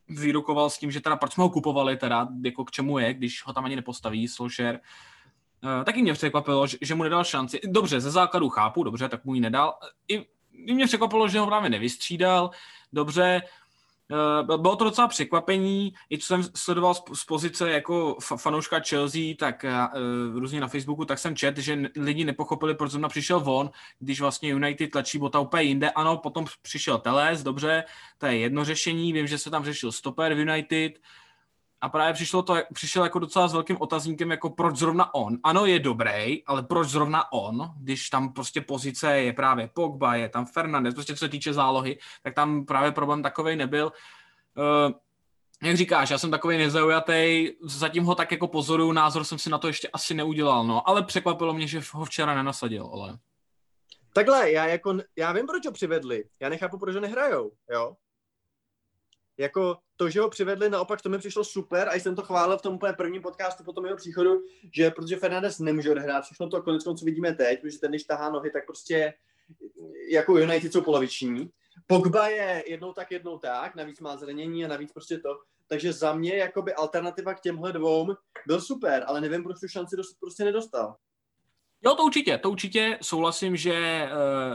[0.09, 3.47] výrukoval s tím, že teda proč jsme ho kupovali teda, jako k čemu je, když
[3.47, 4.81] ho tam ani nepostaví Solskjaer.
[5.65, 7.61] Uh, taky mě překvapilo, že, že mu nedal šanci.
[7.65, 9.75] Dobře, ze základu chápu, dobře, tak mu ji nedal.
[10.09, 12.51] I, i mě překvapilo, že ho právě nevystřídal.
[12.93, 13.43] Dobře,
[14.57, 20.39] bylo to docela překvapení, i co jsem sledoval z, pozice jako fanouška Chelsea, tak uh,
[20.39, 24.51] různě na Facebooku, tak jsem čet, že lidi nepochopili, proč zrovna přišel von, když vlastně
[24.51, 25.91] United tlačí bota úplně jinde.
[25.91, 27.85] Ano, potom přišel Teles, dobře,
[28.19, 30.93] to je jedno řešení, vím, že se tam řešil stoper v United,
[31.81, 35.39] a právě přišlo to, přišel jako docela s velkým otazníkem, jako proč zrovna on.
[35.45, 40.29] Ano, je dobrý, ale proč zrovna on, když tam prostě pozice je právě Pogba, je
[40.29, 43.93] tam Fernandez, prostě co se týče zálohy, tak tam právě problém takovej nebyl.
[44.57, 44.93] Uh,
[45.63, 49.59] jak říkáš, já jsem takový nezaujatý, zatím ho tak jako pozoruju, názor jsem si na
[49.59, 53.19] to ještě asi neudělal, no, ale překvapilo mě, že ho včera nenasadil, ale...
[54.15, 57.97] Takhle, já jako, já vím, proč ho přivedli, já nechápu, proč ho nehrajou, jo,
[59.41, 62.63] jako to, že ho přivedli, naopak to mi přišlo super a jsem to chválil v
[62.63, 64.43] tom úplně prvním podcastu po tom jeho příchodu,
[64.75, 68.31] že protože Fernandez nemůže odehrát všechno to konec co vidíme teď, protože ten, když tahá
[68.31, 69.15] nohy, tak prostě
[70.11, 71.51] jako United jsou poloviční.
[71.87, 75.39] Pogba je jednou tak, jednou tak, navíc má zranění a navíc prostě to.
[75.69, 78.15] Takže za mě jakoby alternativa k těmhle dvou
[78.47, 80.97] byl super, ale nevím, proč tu šanci dost, prostě nedostal.
[81.85, 84.09] Jo, to určitě, to určitě souhlasím, že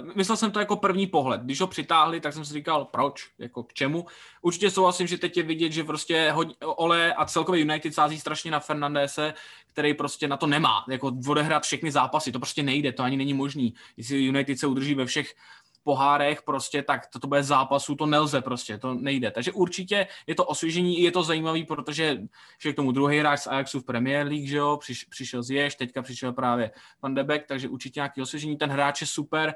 [0.04, 1.42] uh, myslel jsem to jako první pohled.
[1.42, 4.06] Když ho přitáhli, tak jsem si říkal, proč, jako k čemu.
[4.42, 8.52] Určitě souhlasím, že teď je vidět, že prostě hodně, Ole a celkově United sází strašně
[8.52, 9.34] na Fernandese,
[9.68, 13.34] který prostě na to nemá, jako odehrát všechny zápasy, to prostě nejde, to ani není
[13.34, 13.74] možný.
[13.98, 15.36] Jestli United se udrží ve všech
[15.86, 19.32] pohárech prostě, tak to, to bude zápasu, to nelze prostě, to nejde.
[19.32, 22.18] Takže určitě je to osvěžení, je to zajímavý, protože
[22.60, 25.50] že k tomu druhý hráč z Ajaxu v Premier League, že jo, přiš, přišel z
[25.50, 26.72] Jež, teďka přišel právě
[27.02, 29.54] Van de Beek, takže určitě nějaký osvěžení, ten hráč je super.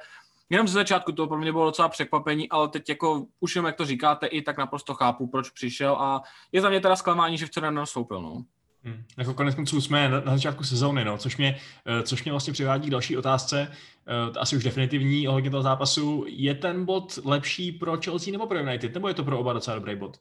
[0.50, 3.76] Jenom ze začátku to pro mě bylo docela překvapení, ale teď jako už jenom jak
[3.76, 7.46] to říkáte, i tak naprosto chápu, proč přišel a je za mě teda zklamání, že
[7.46, 8.44] včera nenastoupil, no.
[8.84, 9.04] Hmm.
[9.18, 12.54] Jako konec konců jsme na, na začátku sezóny, no, což, mě, eh, což mě vlastně
[12.54, 16.26] přivádí k další otázce, eh, asi už definitivní ohledně toho zápasu.
[16.28, 19.76] Je ten bod lepší pro Chelsea nebo pro United, nebo je to pro oba docela
[19.76, 20.18] dobrý bod?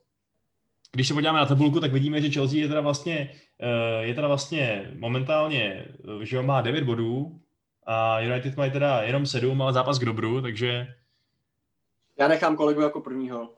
[0.93, 4.29] Když se podíváme na tabulku, tak vidíme, že Chelsea je teda vlastně, eh, je teda
[4.29, 5.87] vlastně momentálně,
[6.23, 7.41] že má 9 bodů
[7.87, 10.95] a United mají teda jenom 7, ale zápas k dobru, takže...
[12.19, 13.58] Já nechám kolegu jako prvního.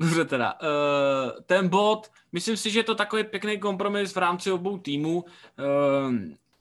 [0.00, 0.54] Dobře teda.
[0.54, 5.24] Uh, ten bod, myslím si, že je to takový pěkný kompromis v rámci obou týmů.
[5.24, 6.14] Uh,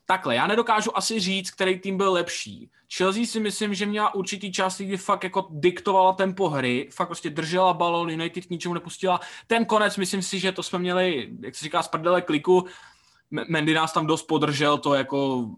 [0.06, 2.70] takhle, já nedokážu asi říct, který tým byl lepší.
[2.98, 7.30] Chelsea si myslím, že měla určitý čas, kdy fakt jako diktovala tempo hry, fakt prostě
[7.30, 9.20] držela balon, United k ničemu nepustila.
[9.48, 12.66] Ten konec, myslím si, že to jsme měli, jak se říká, z prdele kliku.
[13.32, 15.50] Mendy nás tam dost podržel, to jako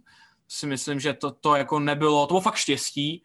[0.47, 3.23] si myslím, že to, to jako nebylo, to bylo fakt štěstí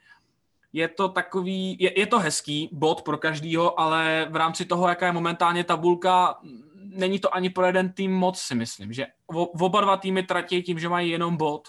[0.73, 5.07] je to takový, je, je to hezký bod pro každýho, ale v rámci toho, jaká
[5.07, 6.41] je momentálně tabulka,
[6.75, 10.63] není to ani pro jeden tým moc, si myslím, že v, oba dva týmy tratí
[10.63, 11.69] tím, že mají jenom bod.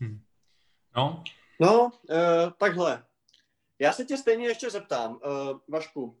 [0.00, 0.20] Hmm.
[0.96, 1.22] No.
[1.60, 1.90] No, uh,
[2.58, 3.04] takhle.
[3.78, 6.04] Já se tě stejně ještě zeptám, uh, Vašku.
[6.04, 6.16] Uh,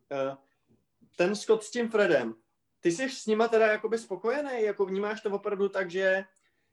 [1.16, 2.34] ten Scott s tím Fredem,
[2.80, 6.24] ty jsi s nima teda jakoby spokojený, jako vnímáš to opravdu tak, že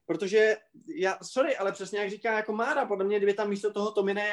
[0.06, 0.56] protože
[0.96, 4.30] já, sorry, ale přesně jak říká jako Mára, podle mě, kdyby tam místo toho Tomine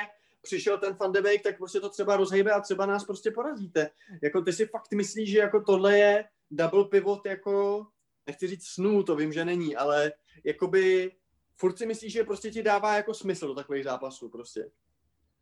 [0.47, 3.89] přišel ten Van de Beek, tak prostě to třeba rozhejbe a třeba nás prostě porazíte.
[4.23, 7.85] Jako ty si fakt myslíš, že jako tohle je double pivot jako,
[8.27, 10.11] nechci říct snů, to vím, že není, ale
[10.43, 11.11] jakoby
[11.55, 14.69] furt si myslíš, že prostě ti dává jako smysl do takových zápasů prostě.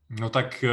[0.10, 0.70] No tak eh,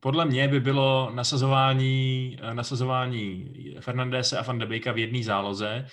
[0.00, 5.86] podle mě by bylo nasazování, eh, nasazování Fernandese a Van de Beeka v jedné záloze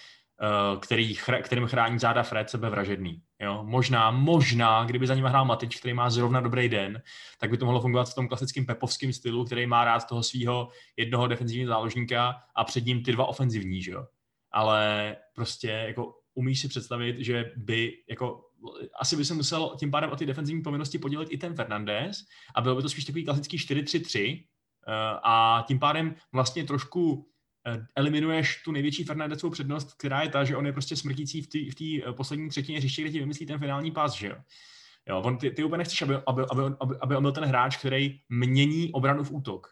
[0.79, 3.21] který, kterým chrání záda Fred sebevražedný.
[3.41, 3.63] Jo?
[3.63, 7.01] Možná, možná, kdyby za ním hrál Matič, který má zrovna dobrý den,
[7.39, 10.69] tak by to mohlo fungovat v tom klasickém pepovském stylu, který má rád toho svého
[10.97, 14.05] jednoho defenzivního záložníka a před ním ty dva ofenzivní, že jo.
[14.51, 18.43] Ale prostě jako umíš si představit, že by jako
[18.99, 22.17] asi by se musel tím pádem o ty defenzivní povinnosti podělit i ten Fernandez
[22.55, 24.43] a bylo by to spíš takový klasický 4-3-3
[24.87, 27.36] eh, a tím pádem vlastně trošku Eh,
[27.95, 32.09] eliminuješ tu největší Fernandesovou přednost, která je ta, že on je prostě smrtící v té
[32.09, 34.35] eh, poslední třetině hřiště, kde ti vymyslí ten finální pás, že jo.
[35.09, 37.77] Jo, on, ty, ty úplně nechceš, aby, aby, aby, aby, aby on byl ten hráč,
[37.77, 39.67] který mění obranu v útok.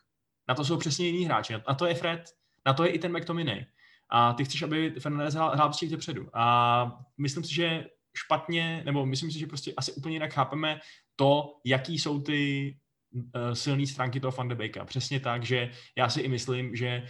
[0.48, 1.54] Na to jsou přesně jiní hráči.
[1.68, 2.24] Na to je Fred,
[2.66, 3.66] na to je i ten McTominay.
[4.10, 6.30] A ty chceš, aby Fernandez hrál, hrál prostě předu.
[6.34, 10.80] A myslím si, že špatně, nebo myslím si, že prostě asi úplně jinak chápeme
[11.16, 12.76] to, jaký jsou ty
[13.12, 14.70] uh, silné stránky toho Van de.
[14.86, 17.04] Přesně tak, že já si i myslím, že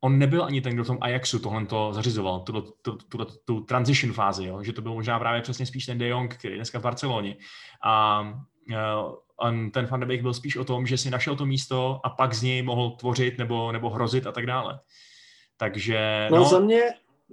[0.00, 3.60] on nebyl ani ten, kdo v tom Ajaxu tohle to zařizoval, tu, tu, tu, tu
[3.60, 4.62] transition fázi, jo?
[4.62, 7.36] že to byl možná právě přesně spíš ten De Jong, který je dneska v Barceloně.
[7.84, 11.46] A uh, on, ten Van de Beek byl spíš o tom, že si našel to
[11.46, 14.80] místo a pak z něj mohl tvořit nebo, nebo hrozit a tak dále.
[15.56, 16.28] Takže...
[16.30, 16.82] No, no za mě,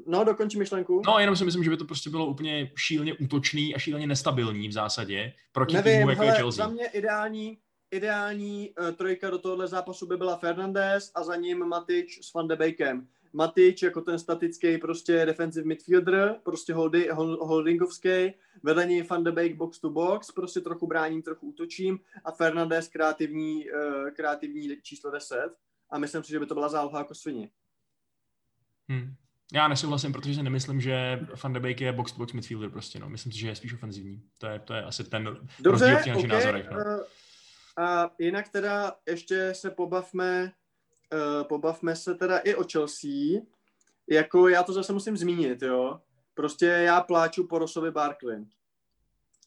[0.07, 1.01] no dokončí myšlenku.
[1.07, 4.67] No jenom si myslím, že by to prostě bylo úplně šíleně útočný a šíleně nestabilní
[4.67, 6.65] v zásadě proti Nevím, týmu jako hele, je Chelsea.
[6.65, 7.57] za mě ideální
[7.91, 12.47] ideální uh, trojka do tohohle zápasu by byla Fernandez a za ním Matič s Van
[12.47, 13.07] de Beekem.
[13.33, 19.55] Matič jako ten statický prostě defensive midfielder, prostě holdy, holdingovský, vedle něj Van de Beek
[19.55, 25.49] box to box, prostě trochu bráním, trochu útočím a Fernandez kreativní, uh, kreativní číslo 10
[25.89, 27.49] a myslím si, že by to byla záloha jako svině.
[28.89, 29.13] Hmm.
[29.53, 33.09] Já nesouhlasím, protože si nemyslím, že Van de Beek je box-to-box midfielder prostě, no.
[33.09, 34.21] Myslím si, že je spíš ofenzivní.
[34.37, 36.69] To je, to je asi ten Dobře, rozdíl v okay, názorech.
[36.71, 36.77] No.
[36.77, 36.99] Uh,
[37.77, 40.53] a jinak teda ještě se pobavme,
[41.13, 43.41] uh, pobavme se teda i o Chelsea.
[44.09, 46.01] Jako já to zase musím zmínit, jo.
[46.33, 48.45] Prostě já pláču po Rosovi Barkley.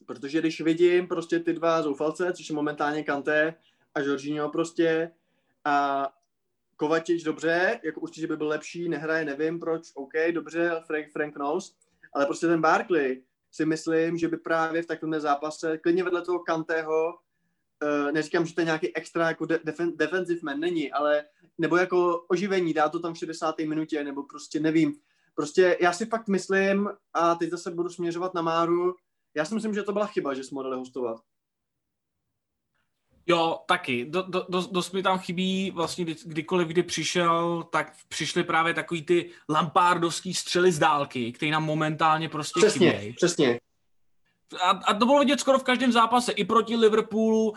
[0.06, 3.54] Protože když vidím prostě ty dva zoufalce, což je momentálně Kanté
[3.94, 5.10] a Jorginho prostě
[5.64, 6.08] a
[6.76, 11.76] Kovačič dobře, jako určitě by byl lepší, nehraje, nevím proč, OK, dobře, Frank, Frank knows,
[12.12, 16.38] ale prostě ten Barkley si myslím, že by právě v takovém zápase, klidně vedle toho
[16.38, 17.18] Kantého,
[17.82, 21.24] uh, neříkám, že to je nějaký extra jako de- defen- defensive man, není, ale
[21.58, 23.58] nebo jako oživení, dá to tam v 60.
[23.58, 24.94] minutě, nebo prostě nevím.
[25.34, 28.94] Prostě já si fakt myslím, a teď zase budu směřovat na Máru,
[29.34, 31.20] já si myslím, že to byla chyba, že jsme dali hostovat.
[33.26, 34.04] Jo, taky.
[34.04, 38.74] Do, do, do, dost mi tam chybí vlastně kdy, kdykoliv, kdy přišel, tak přišly právě
[38.74, 43.12] takový ty lampardovský střely z dálky, které nám momentálně prostě přesně, chybějí.
[43.12, 43.60] Přesně,
[44.62, 47.54] a, a to bylo vidět skoro v každém zápase, i proti Liverpoolu,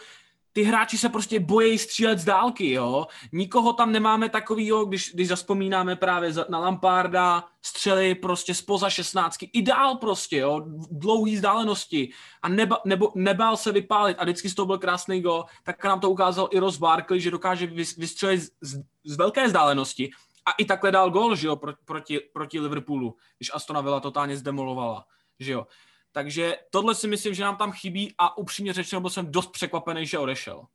[0.53, 3.07] ty hráči se prostě bojí střílet z dálky, jo.
[3.31, 9.95] Nikoho tam nemáme takovýho, když, když zaspomínáme právě na Lamparda, střely prostě spoza šestnáctky, ideál
[9.95, 12.09] prostě, jo, dlouhý vzdálenosti.
[12.41, 14.17] A neba, nebo, nebál se vypálit.
[14.19, 17.31] A vždycky z toho byl krásný go, tak nám to ukázal i Ross Barkley, že
[17.31, 20.11] dokáže vystřelit z, z, z velké vzdálenosti.
[20.45, 25.05] A i takhle dal gol, že jo, proti, proti Liverpoolu, když Astona Villa totálně zdemolovala,
[25.39, 25.67] že jo.
[26.13, 30.05] Takže tohle si myslím, že nám tam chybí a upřímně řečeno byl jsem dost překvapený,
[30.05, 30.65] že odešel.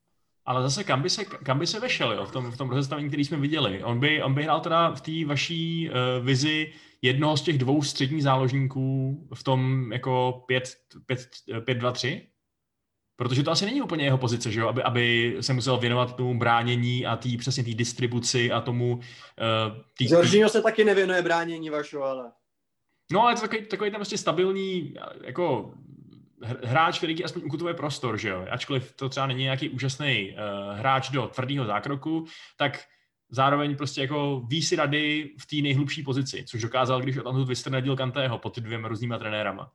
[0.44, 3.08] Ale zase kam by se, kam by se vešel jo, v tom, v tom rozestavení,
[3.08, 3.84] který jsme viděli?
[3.84, 6.72] On by, on by hrál teda v té vaší uh, vizi
[7.02, 12.22] jednoho z těch dvou středních záložníků v tom jako 5-2-3?
[13.16, 14.68] Protože to asi není úplně jeho pozice, že jo?
[14.68, 18.94] Aby, aby se musel věnovat tomu bránění a tý, přesně té distribuci a tomu...
[18.94, 19.02] Uh,
[19.98, 22.32] tý, Jorginho se taky nevěnuje bránění vašeho, ale...
[23.12, 24.94] No, ale to takový, takový tam prostě stabilní,
[25.24, 25.74] jako
[26.64, 28.46] hráč, který aspoň ukutuje prostor, že jo?
[28.50, 32.84] Ačkoliv to třeba není nějaký úžasný uh, hráč do tvrdého zákroku, tak
[33.30, 37.96] zároveň prostě jako ví si rady v té nejhlubší pozici, což dokázal, když tam vystrnadil
[37.96, 39.72] Kantého pod dvěma různýma trenérama.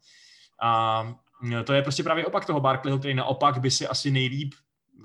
[0.61, 1.03] A
[1.41, 4.53] mm, to je prostě právě opak toho Barkleyho, který naopak by si asi nejlíp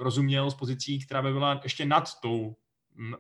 [0.00, 2.56] rozuměl z pozicí, která by byla ještě nad tou,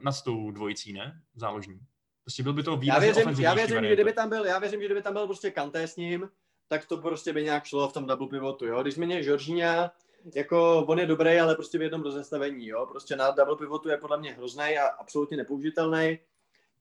[0.02, 1.20] nad tou dvojicí, ne?
[1.34, 1.80] Záložní.
[2.28, 4.80] Prostě byl by to výrazně já věřím, já věřím, že kdyby tam byl, já věřím,
[4.80, 6.30] že kdyby tam byl prostě Kanté s ním,
[6.68, 8.82] tak to prostě by nějak šlo v tom double pivotu, jo.
[8.82, 9.90] Když mě Žoržíňa,
[10.34, 12.86] jako on je dobrý, ale prostě v jednom rozestavení, jo.
[12.86, 16.18] Prostě na double pivotu je podle mě hrozný a absolutně nepoužitelný.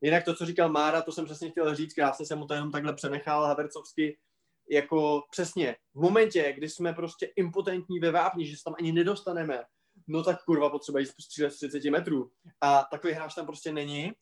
[0.01, 2.71] Jinak to, co říkal Mára, to jsem přesně chtěl říct, krásně jsem mu to jenom
[2.71, 4.17] takhle přenechal Havercovsky,
[4.69, 9.63] jako přesně v momentě, kdy jsme prostě impotentní ve vápni, že se tam ani nedostaneme,
[10.07, 12.31] no tak kurva potřeba jít střílet z 30 metrů.
[12.61, 14.13] A takový hráč tam prostě není.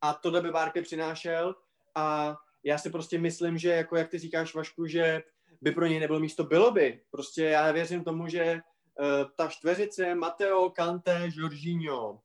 [0.00, 1.54] A to by Barke přinášel
[1.94, 5.22] a já si prostě myslím, že jako jak ty říkáš Vašku, že
[5.60, 7.00] by pro něj nebylo místo, bylo by.
[7.10, 12.20] Prostě já věřím tomu, že uh, ta čtveřice Mateo, Kante, Jorginho uh,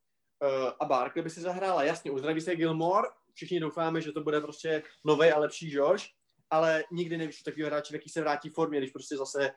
[0.80, 1.84] a Barkley by si zahrála.
[1.84, 6.04] Jasně, uzdraví se Gilmore, všichni doufáme, že to bude prostě nový a lepší George,
[6.50, 9.52] ale nikdy nevíš takového hráče, jaký se vrátí v formě, když prostě zase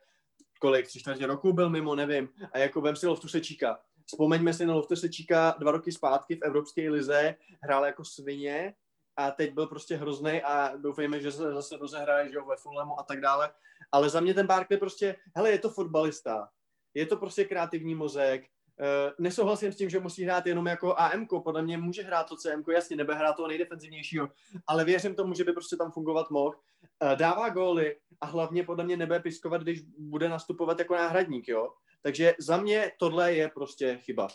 [0.60, 2.28] kolik, tři čtvrtě roku byl mimo, nevím.
[2.52, 3.78] A jako vem si Loftusečíka.
[4.06, 8.74] Vzpomeňme si na Loftusečíka dva roky zpátky v Evropské lize, hrál jako svině,
[9.16, 13.00] a teď byl prostě hrozný a doufejme, že se zase rozehraje, že jo, ve Fulhamu
[13.00, 13.50] a tak dále.
[13.92, 16.48] Ale za mě ten Barkley prostě, hele, je to fotbalista,
[16.94, 18.44] je to prostě kreativní mozek,
[18.80, 22.36] Uh, nesouhlasím s tím, že musí hrát jenom jako AM, podle mě může hrát to
[22.36, 24.28] CM, jasně, nebe hrát toho nejdefenzivnějšího,
[24.66, 26.54] ale věřím tomu, že by prostě tam fungovat mohl.
[27.02, 31.72] Uh, dává góly a hlavně podle mě nebe piskovat, když bude nastupovat jako náhradník, jo.
[32.06, 34.28] Takže za mě tohle je prostě chyba.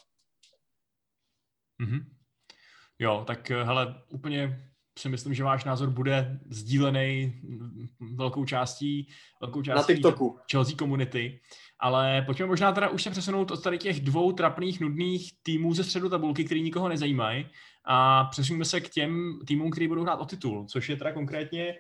[1.84, 2.06] Mm-hmm.
[3.00, 7.42] Jo, tak eh, hele, úplně si myslím, že váš názor bude sdílený
[8.16, 9.10] velkou částí,
[9.42, 10.40] velkou částí Na TikToku.
[10.52, 11.40] Chelsea komunity.
[11.80, 15.84] Ale pojďme možná teda už se přesunout od tady těch dvou trapných, nudných týmů ze
[15.84, 17.50] středu tabulky, který nikoho nezajímají
[17.86, 21.76] a přesuneme se k těm týmům, který budou hrát o titul, což je teda konkrétně,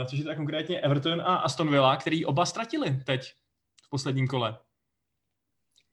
[0.00, 3.32] uh, což je teda konkrétně Everton a Aston Villa, který oba ztratili teď
[3.86, 4.58] v posledním kole.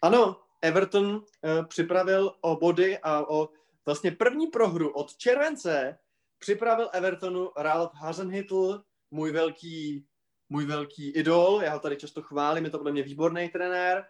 [0.03, 3.49] Ano, Everton uh, připravil o body a o
[3.85, 5.97] vlastně první prohru od července
[6.39, 10.07] připravil Evertonu Ralph Hasenhüttl, můj velký,
[10.49, 14.05] můj velký idol, já ho tady často chválím, je to podle mě výborný trenér.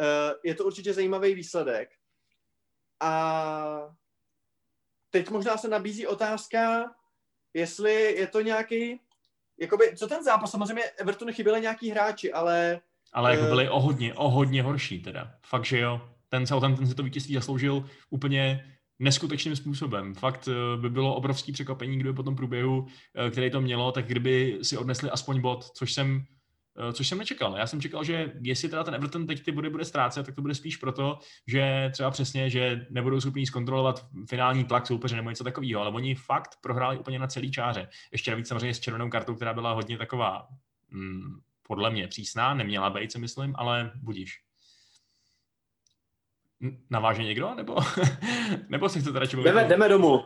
[0.00, 1.90] Eh, je to určitě zajímavý výsledek.
[3.00, 3.96] A
[5.10, 6.94] teď možná se nabízí otázka,
[7.54, 9.00] jestli je to nějaký,
[9.58, 12.80] jakoby, co ten zápas, samozřejmě Evertonu chyběli nějaký hráči, ale...
[13.12, 15.34] Ale jako eh, byli o hodně, o hodně horší teda.
[15.46, 16.00] Fakt, že jo.
[16.28, 18.64] Ten Southampton ten si to vítězství zasloužil úplně
[18.98, 20.14] neskutečným způsobem.
[20.14, 24.06] Fakt eh, by bylo obrovský překvapení, kdyby po tom průběhu, eh, který to mělo, tak
[24.06, 26.24] kdyby si odnesli aspoň bod, což jsem
[26.92, 27.56] což jsem nečekal.
[27.56, 30.42] Já jsem čekal, že jestli teda ten Everton teď ty body bude ztrácet, tak to
[30.42, 35.44] bude spíš proto, že třeba přesně, že nebudou schopni zkontrolovat finální tlak soupeře nebo něco
[35.44, 37.88] takového, ale oni fakt prohráli úplně na celý čáře.
[38.12, 40.48] Ještě navíc samozřejmě s červenou kartou, která byla hodně taková,
[40.92, 44.40] hmm, podle mě přísná, neměla být, si myslím, ale budíš.
[46.90, 47.54] Naváže někdo?
[47.54, 47.76] Nebo,
[48.68, 50.24] nebo si chcete radši jdeme, jdeme domů.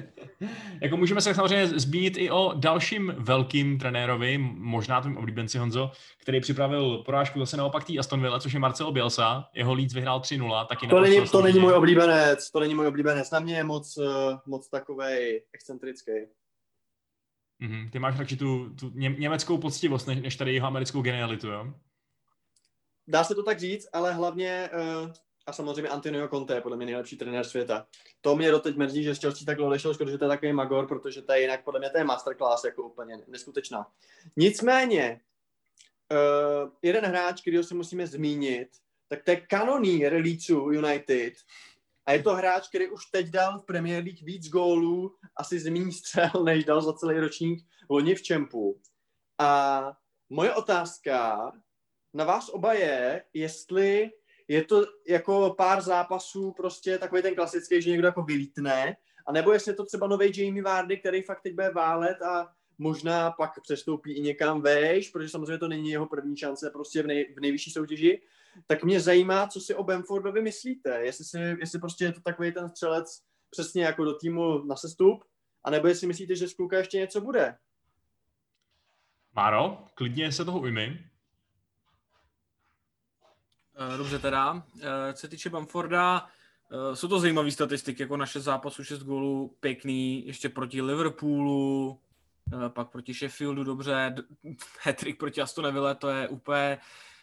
[0.80, 5.90] jako můžeme se samozřejmě zmínit i o dalším velkým trenérovi, možná tvým oblíbenci Honzo,
[6.22, 9.48] který připravil porážku zase naopak tý Aston Villa, což je Marcel Bielsa.
[9.54, 10.66] Jeho Leeds vyhrál 3-0.
[10.66, 13.30] Taky to, není, to není můj oblíbenec, to není můj oblíbenec.
[13.30, 14.04] Na mě je moc, uh,
[14.46, 16.12] moc takovej excentrický.
[17.62, 17.90] Mm-hmm.
[17.90, 21.74] Ty máš radši tu, tu ně, německou poctivost, než, než tady jeho americkou genialitu, jo?
[23.06, 24.70] Dá se to tak říct, ale hlavně
[25.04, 25.12] uh,
[25.46, 27.86] a samozřejmě Antonio Conte je podle mě nejlepší trenér světa.
[28.20, 30.88] To mě doteď mrzí, že z Chelsea takhle odešel, škoda, že to je takový magor,
[30.88, 33.86] protože to je jinak podle mě to je masterclass jako úplně neskutečná.
[34.36, 35.20] Nicméně,
[36.12, 38.68] uh, jeden hráč, kterýho si musíme zmínit,
[39.08, 41.34] tak to je kanonýr Leedsu United.
[42.08, 45.92] A je to hráč, který už teď dal v Premier League víc gólů, asi zmíní
[45.92, 48.80] střel, než dal za celý ročník loni v Čempu.
[49.38, 49.92] A
[50.30, 51.52] moje otázka
[52.14, 54.10] na vás oba je, jestli
[54.48, 58.96] je to jako pár zápasů prostě takový ten klasický, že někdo jako vylítne
[59.26, 62.52] a nebo jestli je to třeba nový Jamie Vardy, který fakt teď bude válet a
[62.78, 67.06] možná pak přestoupí i někam vejš, protože samozřejmě to není jeho první šance prostě v,
[67.06, 68.22] nej, v nejvyšší soutěži,
[68.66, 71.00] tak mě zajímá, co si o Bamfordovi myslíte.
[71.04, 75.24] Jestli, si, jestli prostě je to takový ten střelec přesně jako do týmu na sestup,
[75.64, 77.56] anebo jestli myslíte, že z kluka ještě něco bude.
[79.34, 81.08] Máro, klidně se toho ujmi.
[83.94, 84.62] Eh, dobře teda.
[84.80, 86.26] Eh, co se týče Bamforda,
[86.70, 92.00] eh, jsou to zajímavé statistiky, jako naše zápasu 6 gólů, pěkný, ještě proti Liverpoolu,
[92.68, 94.14] pak proti Sheffieldu dobře,
[94.82, 96.78] hetrik proti Aston Villa, to je úplně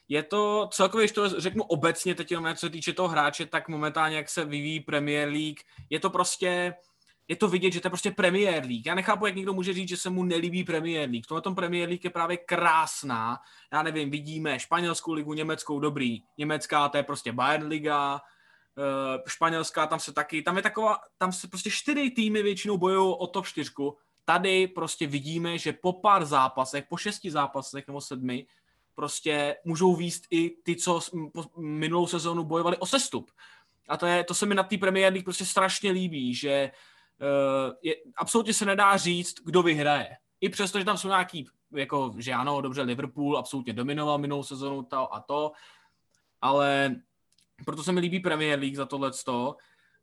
[0.08, 3.70] je to celkově, když to řeknu obecně, teď jenom co se týče toho hráče, tak
[3.70, 6.74] momentálně, jak se vyvíjí Premier League, je to prostě,
[7.28, 8.86] je to vidět, že to je prostě Premier League.
[8.86, 11.26] Já nechápu, jak někdo může říct, že se mu nelíbí Premier League.
[11.28, 13.38] Tohle tom Premier League je právě krásná.
[13.74, 16.20] Já nevím, vidíme španělskou ligu, německou, dobrý.
[16.38, 21.32] Německá, to je prostě Bayern Liga, uh, španělská, tam se taky, tam je taková, tam
[21.32, 23.98] se prostě čtyři týmy většinou bojují o top čtyřku.
[24.26, 28.46] Tady prostě vidíme, že po pár zápasech, po šesti zápasech nebo sedmi,
[28.96, 31.00] prostě můžou výst i ty, co
[31.58, 33.32] minulou sezónu bojovali o sestup.
[33.90, 36.72] A to, je, to se mi na té Premier League prostě strašně líbí, že
[37.22, 40.18] uh, je, absolutně se nedá říct, kdo vyhraje.
[40.42, 44.84] I přesto, že tam jsou nějaký, jako, že ano, dobře, Liverpool absolutně dominoval minulou sezónu
[44.84, 45.52] to a to,
[46.42, 46.96] ale
[47.66, 49.56] proto se mi líbí Premier League za tohleto.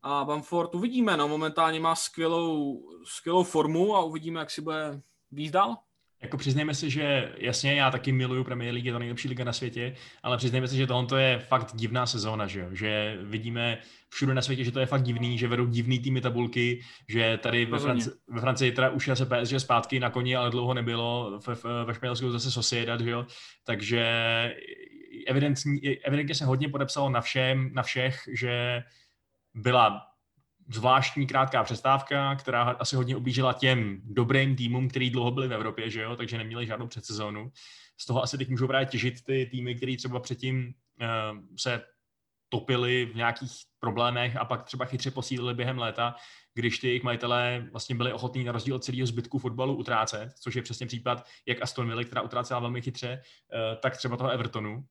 [0.03, 5.53] A Bamford uvidíme, no, momentálně má skvělou, skvělou formu a uvidíme, jak si bude víc
[5.53, 5.77] dál.
[6.23, 9.53] Jako přiznejme si, že jasně, já taky miluju Premier League, je to nejlepší liga na
[9.53, 12.69] světě, ale přiznejme si, že tohle je fakt divná sezóna, že jo?
[12.73, 16.81] že vidíme všude na světě, že to je fakt divný, že vedou divný týmy tabulky,
[17.09, 20.75] že tady ve, Franci, ve Francii teda už se PSG zpátky na koni, ale dlouho
[20.75, 23.27] nebylo, ve, ve Španělsku zase Sociedad, že jo?
[23.65, 24.05] takže
[25.27, 28.83] evidentně, evidentně se hodně podepsalo na všem, na všech, že
[29.55, 30.12] byla
[30.69, 35.91] zvláštní krátká přestávka, která asi hodně oblížila těm dobrým týmům, který dlouho byli v Evropě,
[35.91, 37.51] že jo, takže neměli žádnou předsezónu.
[38.01, 41.83] Z toho asi teď můžou právě těžit ty týmy, které třeba předtím uh, se
[42.49, 46.15] topili v nějakých problémech a pak třeba chytře posílili během léta,
[46.55, 50.55] když ty jejich majitelé vlastně byli ochotní na rozdíl od celého zbytku fotbalu utrácet, což
[50.55, 54.85] je přesně případ jak Aston Villa, která utrácela velmi chytře, uh, tak třeba toho Evertonu.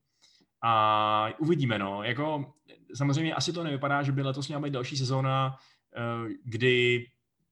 [0.64, 2.02] A uvidíme, no.
[2.02, 2.54] Jako,
[2.94, 5.56] samozřejmě asi to nevypadá, že by letos měla být další sezóna,
[5.96, 7.06] eh, kdy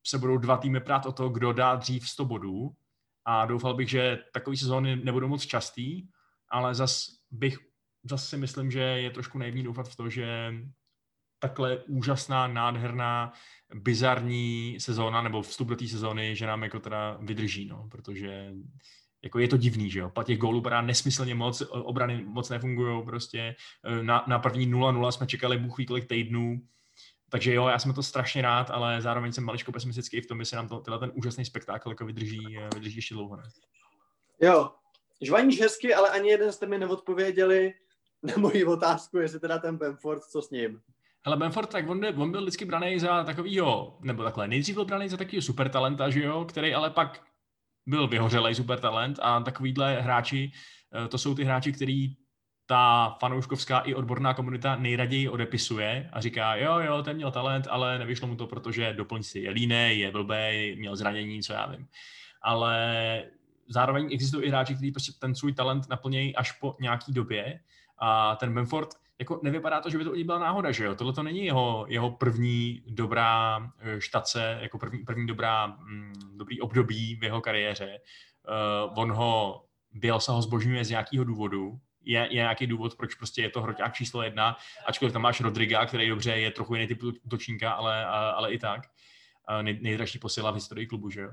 [0.07, 2.71] se budou dva týmy prát o to, kdo dá dřív 100 bodů.
[3.25, 6.09] A doufal bych, že takové sezóny nebudou moc častý,
[6.49, 7.59] ale zas bych
[8.05, 10.55] zase si myslím, že je trošku naivní doufat v to, že
[11.39, 13.33] takhle úžasná, nádherná,
[13.75, 18.53] bizarní sezóna nebo vstup do té sezóny, že nám jako teda vydrží, no, protože
[19.23, 23.57] jako je to divný, že jo, těch gólů padá nesmyslně moc, obrany moc nefungují prostě,
[23.85, 26.61] e, na, na první 0-0 jsme čekali bůh ví kolik týdnů,
[27.29, 30.39] takže jo, já jsem to strašně rád, ale zároveň jsem maličko pesimistický i v tom,
[30.39, 33.37] že se nám to, ten úžasný spektákl jako vydrží, e, vydrží ještě dlouho.
[33.37, 33.43] Ne?
[34.43, 34.71] Jo,
[35.21, 37.75] žvaníš hezky, ale ani jeden jste mi neodpověděli
[38.23, 40.81] na moji otázku, jestli teda ten Bamford, co s ním.
[41.25, 45.09] Ale Benford, tak on, on byl vždycky braný za takovýho, nebo takhle, nejdřív byl braný
[45.09, 47.23] za takovýho super talenta, že jo, který ale pak
[47.91, 50.53] byl vyhořelej super talent a takovýhle hráči,
[51.05, 52.15] eh, to jsou ty hráči, který
[52.67, 57.99] ta fanouškovská i odborná komunita nejraději odepisuje a říká, jo, jo, ten měl talent, ale
[57.99, 61.87] nevyšlo mu to, protože doplňci je línej, je blbej, měl zranění, co já vím.
[62.43, 62.77] Ale
[63.69, 67.61] zároveň existují i hráči, kteří prostě ten svůj talent naplnějí až po nějaký době
[67.99, 68.89] a ten Benford
[69.21, 70.95] jako nevypadá to, že by to byla náhoda, že jo?
[70.95, 76.61] Tohle to není jeho, jeho první dobrá eh, štace, jako první, první dobrá, mm, dobrý
[76.61, 78.01] období v jeho kariéře.
[78.89, 83.43] Uh, on ho, Bielsa ho zbožňuje z nějakého důvodu, je, je nějaký důvod, proč prostě
[83.43, 84.57] je to hroťák číslo jedna,
[84.87, 88.81] ačkoliv tam máš Rodriga, který dobře je trochu jiný typ útočníka, ale, ale i tak.
[89.63, 91.31] Nej, nejdražší posila v historii klubu, že jo?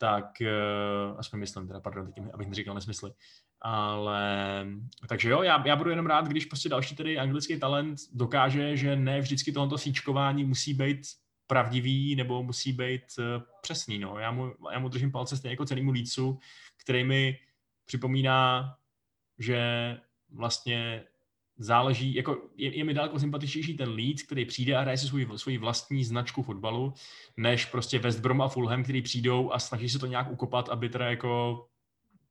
[0.00, 3.12] Tak, uh, aspoň myslím, teda, pardon, teď, abych neříkal nesmysly.
[3.60, 4.66] Ale
[5.08, 8.96] takže jo, já, já budu jenom rád, když prostě další tedy anglický talent dokáže, že
[8.96, 11.00] ne vždycky tohoto síčkování musí být
[11.46, 13.24] pravdivý nebo musí být uh,
[13.62, 13.98] přesný.
[13.98, 14.18] No.
[14.18, 16.38] Já, mu, já mu držím palce stejně jako celému lícu,
[16.82, 17.38] který mi
[17.86, 18.74] připomíná,
[19.38, 19.60] že
[20.30, 21.04] vlastně
[21.60, 25.28] záleží, jako je, je mi daleko sympatičnější ten Leeds, který přijde a hraje si svůj,
[25.36, 26.94] svůj vlastní značku fotbalu,
[27.36, 30.88] než prostě West Brom a Fulham, který přijdou a snaží se to nějak ukopat, aby
[30.88, 31.66] teda jako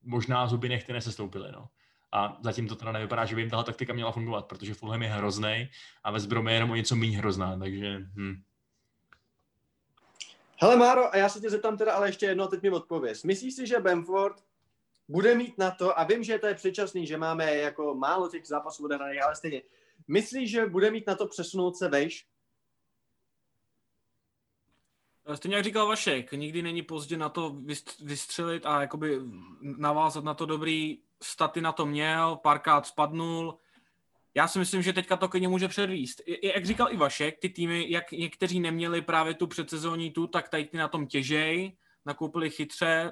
[0.03, 1.51] možná zuby nechty nesestoupily.
[1.51, 1.67] No.
[2.11, 5.09] A zatím to teda nevypadá, že by jim tahle taktika měla fungovat, protože Fulham je
[5.09, 5.69] hrozný
[6.03, 7.99] a West Brom je jenom o něco méně hrozná, takže...
[7.99, 8.41] Hm.
[10.61, 13.23] Hele Máro, a já se tě zeptám teda ale ještě jedno, teď mi odpověz.
[13.23, 14.48] Myslíš si, že Bamford
[15.09, 18.47] bude mít na to, a vím, že to je předčasný, že máme jako málo těch
[18.47, 19.61] zápasů odehraných, ale stejně,
[20.07, 22.27] myslíš, že bude mít na to přesunout se vejš?
[25.35, 27.55] Stejně jak říkal Vašek, nikdy není pozdě na to
[28.03, 29.19] vystřelit a jakoby
[29.61, 33.57] navázat na to dobrý staty na to měl, párkrát spadnul.
[34.35, 36.21] Já si myslím, že teďka to k němu může předvíst.
[36.43, 40.65] Jak říkal i Vašek, ty týmy, jak někteří neměli právě tu předsezóní tu, tak tady
[40.65, 43.11] ty na tom těžej, nakoupili chytře,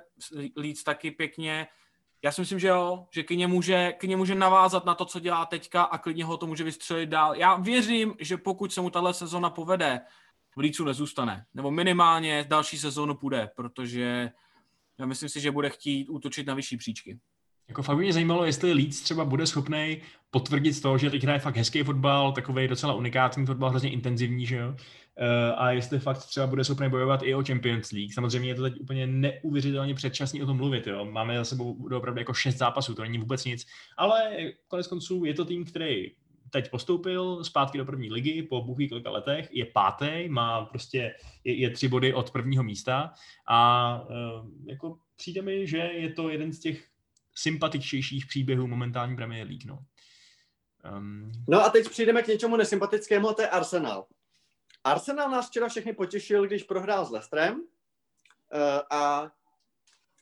[0.58, 1.68] líc taky pěkně.
[2.24, 5.46] Já si myslím, že jo, že k může, k může navázat na to, co dělá
[5.46, 7.36] teďka a klidně ho to může vystřelit dál.
[7.36, 10.02] Já věřím, že pokud se mu tahle sezona povede,
[10.58, 11.46] v Lícu nezůstane.
[11.54, 14.32] Nebo minimálně další sezónu půjde, protože
[15.00, 17.20] já myslím si, že bude chtít útočit na vyšší příčky.
[17.68, 21.56] Jako fakt mě zajímalo, jestli Leeds třeba bude schopný potvrdit to, že teď hraje fakt
[21.56, 24.76] hezký fotbal, takový docela unikátní fotbal, hrozně intenzivní, že jo?
[25.20, 28.14] Eh, a jestli fakt třeba bude schopný bojovat i o Champions League.
[28.14, 31.06] Samozřejmě je to teď úplně neuvěřitelně předčasný o tom mluvit, jo?
[31.06, 33.66] Máme za sebou opravdu jako šest zápasů, to není vůbec nic,
[33.98, 34.38] ale
[34.68, 36.12] konec konců je to tým, který
[36.50, 41.56] teď postoupil zpátky do první ligy po buchví kolika letech, je pátý, má prostě, je,
[41.56, 43.14] je tři body od prvního místa
[43.48, 46.88] a uh, jako přijde mi, že je to jeden z těch
[47.36, 49.66] sympatičtějších příběhů momentální Premier League.
[49.66, 49.80] No.
[50.98, 51.32] Um...
[51.50, 54.06] no a teď přijdeme k něčemu nesympatickému, a to je Arsenal.
[54.88, 57.62] Arsenal nás včera všechny potěšil, když prohrál s Leicesterem uh,
[58.90, 59.32] a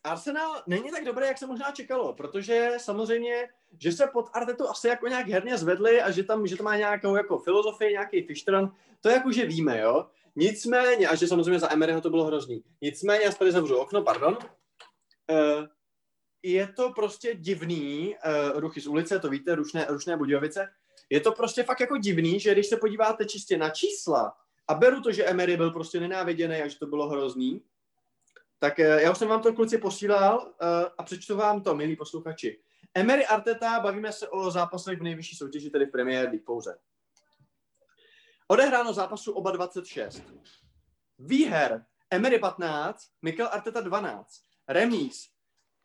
[0.03, 3.49] Arsenal není tak dobrý, jak se možná čekalo, protože samozřejmě,
[3.80, 6.76] že se pod Artetu asi jako nějak herně zvedli a že tam, že to má
[6.78, 10.07] nějakou jako filozofii, nějaký fištran, to jako že víme, jo.
[10.36, 12.63] Nicméně, a že samozřejmě za Emeryho to bylo hrozný.
[12.82, 14.38] Nicméně, já tady zavřu okno, pardon.
[15.32, 15.66] Uh,
[16.43, 18.16] je to prostě divný,
[18.53, 20.68] uh, ruchy z ulice, to víte, rušné, rušné Budějovice,
[21.09, 24.38] je to prostě fakt jako divný, že když se podíváte čistě na čísla,
[24.68, 27.61] a beru to, že Emery byl prostě nenáviděný a že to bylo hrozný,
[28.59, 31.95] tak uh, já už jsem vám to kluci posílal uh, a přečtu vám to, milí
[31.95, 32.59] posluchači.
[32.93, 36.78] Emery Arteta, bavíme se o zápasech v nejvyšší soutěži, tedy v Premier League pouze.
[38.47, 40.24] Odehráno zápasu oba 26.
[41.20, 44.41] Výher Emery 15, Mikel Arteta 12.
[44.68, 45.30] Remíz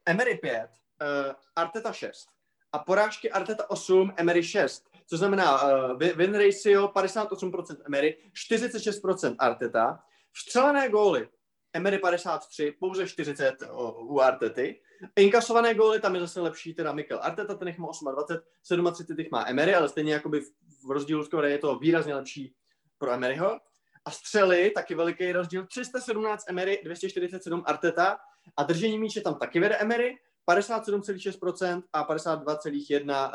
[0.06, 2.28] Emery 5, uh, Arteta 6
[2.72, 4.89] a porážky Arteta 8, Emery 6.
[5.10, 8.16] Co znamená uh, win ratio 58% Emery,
[8.52, 10.02] 46% Arteta.
[10.32, 11.28] Vstřelené góly
[11.72, 14.80] Emery 53, pouze 40 uh, u Artety.
[15.16, 19.30] Inkasované góly, tam je zase lepší teda Mikel Arteta, ten jich má 28, 37 těch
[19.30, 20.40] má Emery, ale stejně jakoby
[20.86, 22.54] v rozdílu skoro je to výrazně lepší
[22.98, 23.60] pro Emeryho.
[24.04, 28.18] A střely, taky veliký rozdíl, 317 Emery, 247 Arteta
[28.56, 30.16] a držení míče tam taky vede Emery,
[30.48, 33.30] 57,6% a 52,1%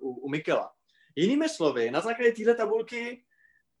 [0.00, 0.76] uh, u, u Mikela.
[1.16, 3.24] Jinými slovy, na základě téhle tabulky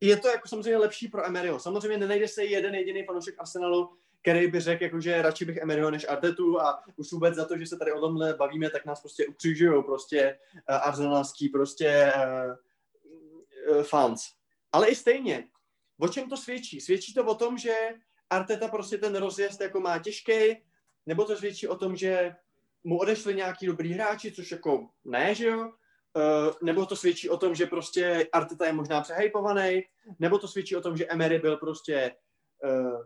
[0.00, 1.60] je to jako samozřejmě lepší pro Emeryho.
[1.60, 5.90] Samozřejmě nenajde se jeden jediný fanoušek Arsenalu, který by řekl, jako, že radši bych Emeryho
[5.90, 9.00] než Artetu a už vůbec za to, že se tady o tomhle bavíme, tak nás
[9.00, 14.22] prostě ukřižují prostě uh, arsenalský prostě uh, uh, fans.
[14.72, 15.48] Ale i stejně,
[15.98, 16.80] o čem to svědčí?
[16.80, 17.74] Svědčí to o tom, že
[18.30, 20.56] Arteta prostě ten rozjezd jako má těžký,
[21.06, 22.34] nebo to svědčí o tom, že
[22.84, 25.72] mu odešli nějaký dobrý hráči, což jako ne, že jo?
[26.16, 29.82] Uh, nebo to svědčí o tom, že prostě Arteta je možná přehypovaný,
[30.18, 32.12] nebo to svědčí o tom, že Emery byl prostě
[32.64, 33.00] uh,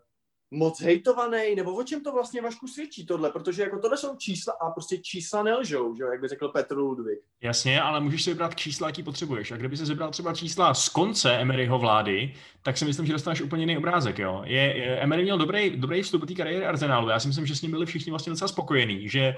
[0.51, 4.53] moc hejtovaný, nebo o čem to vlastně Vašku svědčí tohle, protože jako tohle jsou čísla
[4.61, 7.19] a prostě čísla nelžou, že jak by řekl Petr Ludvík.
[7.43, 9.53] Jasně, ale můžeš si vybrat čísla, jaký potřebuješ.
[9.53, 13.41] A kdyby si vybral třeba čísla z konce Emeryho vlády, tak si myslím, že dostaneš
[13.41, 14.19] úplně jiný obrázek.
[14.19, 14.43] Jo?
[14.45, 17.09] Je, je, Emery měl dobrý, dobrý vstup do té kariéry Arsenalu.
[17.09, 19.35] Já si myslím, že s ním byli všichni vlastně docela spokojení, že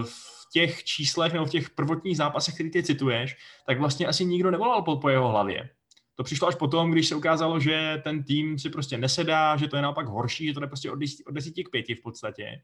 [0.00, 0.06] uh,
[0.48, 3.36] v těch číslech nebo v těch prvotních zápasech, který ty cituješ,
[3.66, 5.70] tak vlastně asi nikdo nevolal po, po jeho hlavě.
[6.14, 9.76] To přišlo až potom, když se ukázalo, že ten tým si prostě nesedá, že to
[9.76, 12.62] je naopak horší, že to je prostě od 10, od 10 k 5 v podstatě.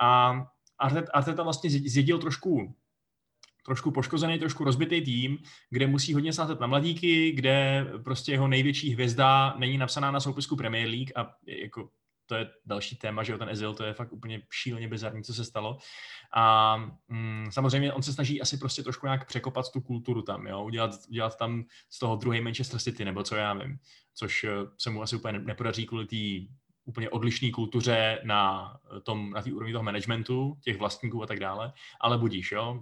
[0.00, 0.40] A
[1.14, 2.74] Arteta, vlastně zjedil trošku
[3.64, 5.38] trošku poškozený, trošku rozbitý tým,
[5.70, 10.56] kde musí hodně sázet na mladíky, kde prostě jeho největší hvězda není napsaná na soupisku
[10.56, 11.88] Premier League a jako
[12.26, 15.34] to je další téma, že jo, ten Ezil, to je fakt úplně šíleně bizarní, co
[15.34, 15.78] se stalo.
[16.34, 16.76] A
[17.08, 20.90] mm, samozřejmě on se snaží asi prostě trošku nějak překopat tu kulturu tam, jo, udělat,
[21.08, 23.78] udělat tam z toho druhý Manchester City, nebo co já vím,
[24.14, 26.52] což eh, se mu asi úplně nepodaří kvůli té
[26.86, 28.72] úplně odlišné kultuře na
[29.02, 32.80] tom, na té úrovni toho managementu, těch vlastníků a tak dále, ale budíš, jo,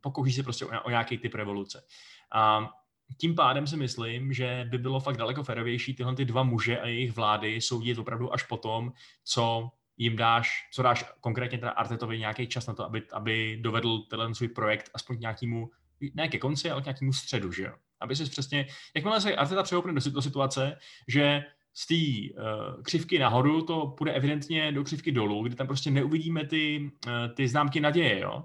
[0.00, 1.84] pokouší se prostě o, o nějaký typ revoluce.
[2.32, 2.70] A
[3.16, 6.86] tím pádem si myslím, že by bylo fakt daleko ferovější tyhle ty dva muže a
[6.86, 8.92] jejich vlády soudit opravdu až potom,
[9.24, 13.98] co jim dáš, co dáš konkrétně teda Artetovi nějaký čas na to, aby, aby dovedl
[13.98, 15.70] ten svůj projekt aspoň k nějakému,
[16.14, 17.72] ne ke konci, ale k nějakému středu, že jo.
[18.00, 21.44] Aby si přesně, jakmile se Arteta přehoupne do, situace, že
[21.74, 21.94] z té
[22.42, 27.34] uh, křivky nahoru to půjde evidentně do křivky dolů, kde tam prostě neuvidíme ty, uh,
[27.34, 28.44] ty známky naděje, jo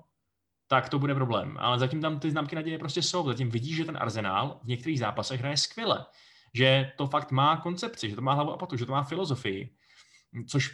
[0.70, 1.58] tak to bude problém.
[1.60, 3.28] Ale zatím tam ty známky naděje prostě jsou.
[3.28, 6.06] Zatím vidíš, že ten arzenál v některých zápasech hraje skvěle.
[6.54, 9.76] Že to fakt má koncepci, že to má hlavu a patu, že to má filozofii.
[10.48, 10.72] což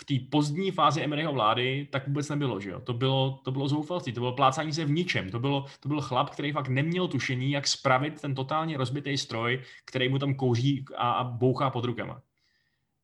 [0.00, 2.80] v té pozdní fázi Emeryho vlády tak vůbec nebylo, že jo?
[2.80, 5.30] To bylo, to bylo zoufalství, to bylo plácání se v ničem.
[5.30, 9.62] To, bylo, to byl chlap, který fakt neměl tušení, jak spravit ten totálně rozbitý stroj,
[9.84, 12.22] který mu tam kouří a, a bouchá pod rukama.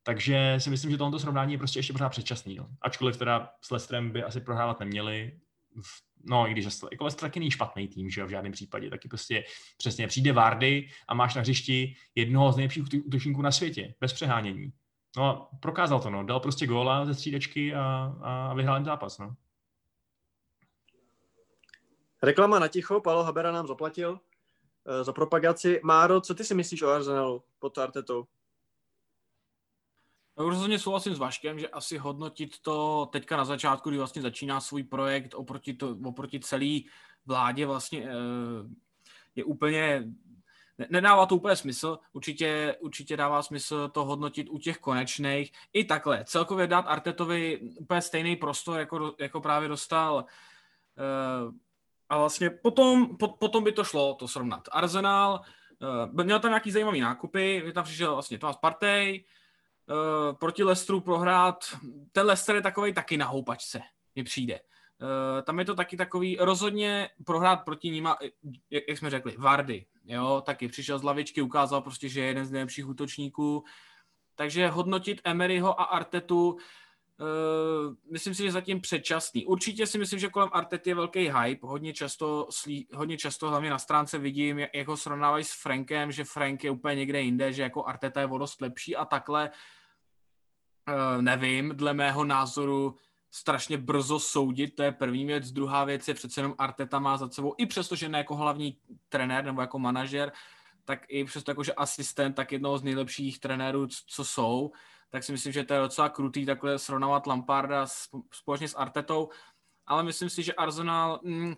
[0.03, 2.55] Takže si myslím, že tohoto srovnání je prostě ještě pořád předčasný.
[2.55, 2.69] No.
[2.81, 5.41] Ačkoliv teda s Lestrem by asi prohrávat neměli.
[6.27, 8.91] No, i když jako Lester taky není špatný tým, že jo, v žádném případě.
[8.91, 9.45] Taky prostě
[9.77, 14.73] přesně přijde Vardy a máš na hřišti jednoho z nejlepších útočníků na světě, bez přehánění.
[15.17, 16.25] No a prokázal to, no.
[16.25, 19.35] Dal prostě góla ze střídačky a, a vyhrál jim zápas, no.
[22.23, 24.19] Reklama na ticho, Paolo Habera nám zaplatil uh,
[25.03, 25.81] za propagaci.
[25.85, 28.27] Máro, co ty si myslíš o Arsenalu pod Artetou?
[30.37, 34.61] No, rozhodně souhlasím s Vaškem, že asi hodnotit to teďka na začátku, kdy vlastně začíná
[34.61, 36.89] svůj projekt oproti, to, oproti celý
[37.27, 38.69] vládě vlastně eh,
[39.35, 40.05] je úplně
[40.91, 45.53] nedává to úplně smysl, určitě, určitě dává smysl to hodnotit u těch konečných.
[45.73, 51.55] I takhle, celkově dát Artetovi úplně stejný prostor, jako, jako právě dostal uh,
[52.09, 54.69] a vlastně potom, po, potom by to šlo to srovnat.
[54.73, 55.41] Arsenal,
[56.15, 59.25] uh, měl tam nějaký zajímavý nákupy, tam přišel vlastně Thomas Partey,
[59.89, 61.65] uh, proti Lestru prohrát,
[62.13, 63.81] ten Lester je takový taky na houpačce,
[64.15, 64.61] mi přijde.
[65.03, 68.17] Uh, tam je to taky takový, rozhodně prohrát proti nima,
[68.71, 72.47] jak, jak jsme řekli, Vardy, jo, taky přišel z lavičky, ukázal prostě, že je jeden
[72.47, 73.65] z nejlepších útočníků,
[74.35, 76.57] takže hodnotit Emeryho a Artetu,
[77.21, 79.47] uh, myslím si, že zatím předčasný.
[79.47, 83.71] Určitě si myslím, že kolem Artety je velký hype, hodně často, slí, hodně často hlavně
[83.71, 87.63] na stránce vidím, jak ho srovnávají s Frankem, že Frank je úplně někde jinde, že
[87.63, 89.51] jako Arteta je vodost lepší a takhle,
[90.89, 92.97] uh, nevím, dle mého názoru
[93.31, 95.53] strašně brzo soudit, to je první věc.
[95.53, 98.79] Druhá věc je přece jenom Arteta má za sebou, i přesto, že ne jako hlavní
[99.09, 100.33] trenér nebo jako manažer,
[100.85, 104.73] tak i přesto jako, že asistent, tak jednoho z nejlepších trenérů, co jsou,
[105.15, 107.87] tak si myslím, že to je docela krutý takhle srovnávat Lamparda
[108.33, 109.29] společně s Artetou,
[109.87, 111.55] ale myslím si, že Arsenal mm,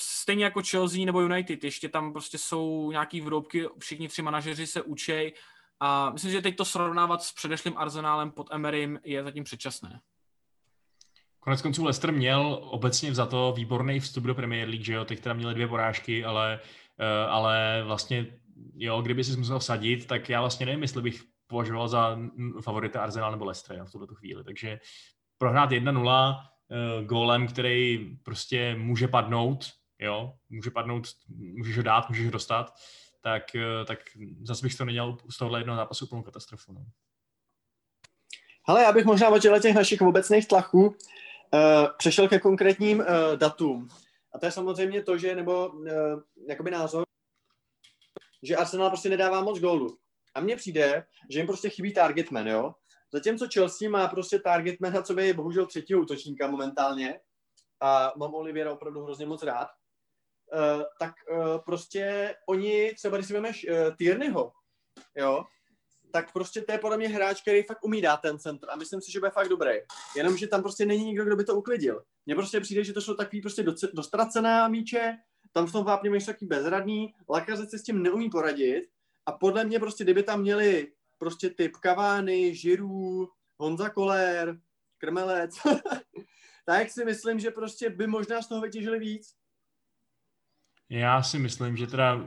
[0.00, 4.82] stejně jako Chelsea nebo United, ještě tam prostě jsou nějaký vroubky, všichni tři manažeři se
[4.82, 5.34] učej.
[5.80, 10.00] A myslím, že teď to srovnávat s předešlým Arsenálem pod Emerym je zatím předčasné.
[11.40, 15.20] Konec konců Leicester měl obecně za to výborný vstup do Premier League, že jo, teď
[15.20, 16.60] teda měli dvě porážky, ale,
[16.98, 18.26] eh, ale vlastně,
[18.76, 22.18] jo, kdyby si musel sadit, tak já vlastně nevím, jestli bych považoval za
[22.60, 24.80] favorita Arsenal nebo Leicester v tuto chvíli, takže
[25.38, 29.66] prohrát 1-0 uh, gólem, který prostě může padnout,
[29.98, 32.74] jo, může padnout, můžeš ho dát, můžeš ho dostat,
[33.20, 33.98] tak, uh, tak
[34.42, 36.72] zase bych to nedělal z tohohle jednoho zápasu úplnou katastrofu.
[36.72, 36.84] No.
[38.66, 40.96] Ale já bych možná od těch našich obecných tlachů
[41.54, 43.88] Uh, přešel ke konkrétním uh, datům.
[44.34, 45.88] A to je samozřejmě to, že, nebo uh,
[46.48, 47.04] jakoby názor,
[48.42, 49.98] že Arsenal prostě nedává moc gólů.
[50.34, 52.74] A mně přijde, že jim prostě chybí targetman, jo?
[53.12, 57.20] Zatímco Chelsea má prostě targetmana, co je bohužel třetího útočníka momentálně,
[57.80, 59.68] a mám Oliviera opravdu hrozně moc rád,
[60.52, 64.52] uh, tak uh, prostě oni, třeba když si vemeš uh, Tierneyho,
[65.16, 65.44] jo,
[66.12, 69.00] tak prostě to je podle mě hráč, který fakt umí dát ten centr a myslím
[69.00, 69.72] si, že bude fakt dobrý.
[70.16, 72.04] Jenomže tam prostě není nikdo, kdo by to uklidil.
[72.26, 75.16] Mně prostě přijde, že to jsou takový prostě dostracená míče,
[75.52, 78.84] tam v tom vápně mají takový bezradný, Lakazet se s tím neumí poradit
[79.26, 84.60] a podle mě prostě, kdyby tam měli prostě typ Kavány, Žirů, Honza Kolér,
[84.98, 85.54] Krmelec,
[86.66, 89.34] tak si myslím, že prostě by možná z toho vytěžili víc.
[90.88, 92.20] Já si myslím, že teda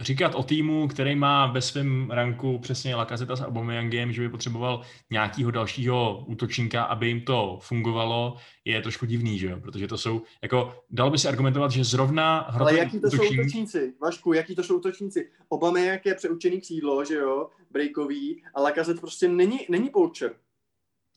[0.00, 4.82] říkat o týmu, který má ve svém ranku přesně Lakazeta s Aubameyangem, že by potřeboval
[5.10, 9.60] nějakého dalšího útočníka, aby jim to fungovalo, je trošku divný, že jo?
[9.60, 13.28] Protože to jsou, jako, dalo by se argumentovat, že zrovna Ale jaký to útočník...
[13.28, 13.94] jsou útočníci?
[14.02, 15.30] Vašku, jaký to jsou útočníci?
[15.52, 17.48] Aubameyang je přeučený křídlo, že jo?
[17.70, 20.34] Breakový, a Lakazet prostě není, není poucher.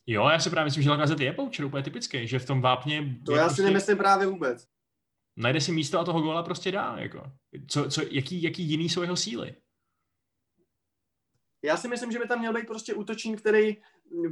[0.06, 3.16] Jo, já si právě myslím, že Lakazet je poucher, úplně typický, že v tom vápně...
[3.26, 3.62] To já prostě...
[3.62, 4.73] si nemyslím právě vůbec
[5.36, 6.96] najde si místo a toho góla prostě dá.
[6.98, 7.32] Jako.
[7.68, 9.54] Co, co, jaký, jaký jiný jsou jeho síly?
[11.62, 13.76] Já si myslím, že by tam měl být prostě útočník, který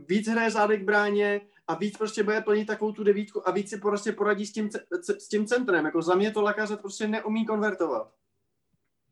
[0.08, 3.78] víc hraje zádek bráně a víc prostě bude plnit takovou tu devítku a víc si
[3.78, 4.70] prostě poradí s tím,
[5.18, 5.84] s tím centrem.
[5.84, 8.14] Jako za mě to Lakazet prostě neumí konvertovat.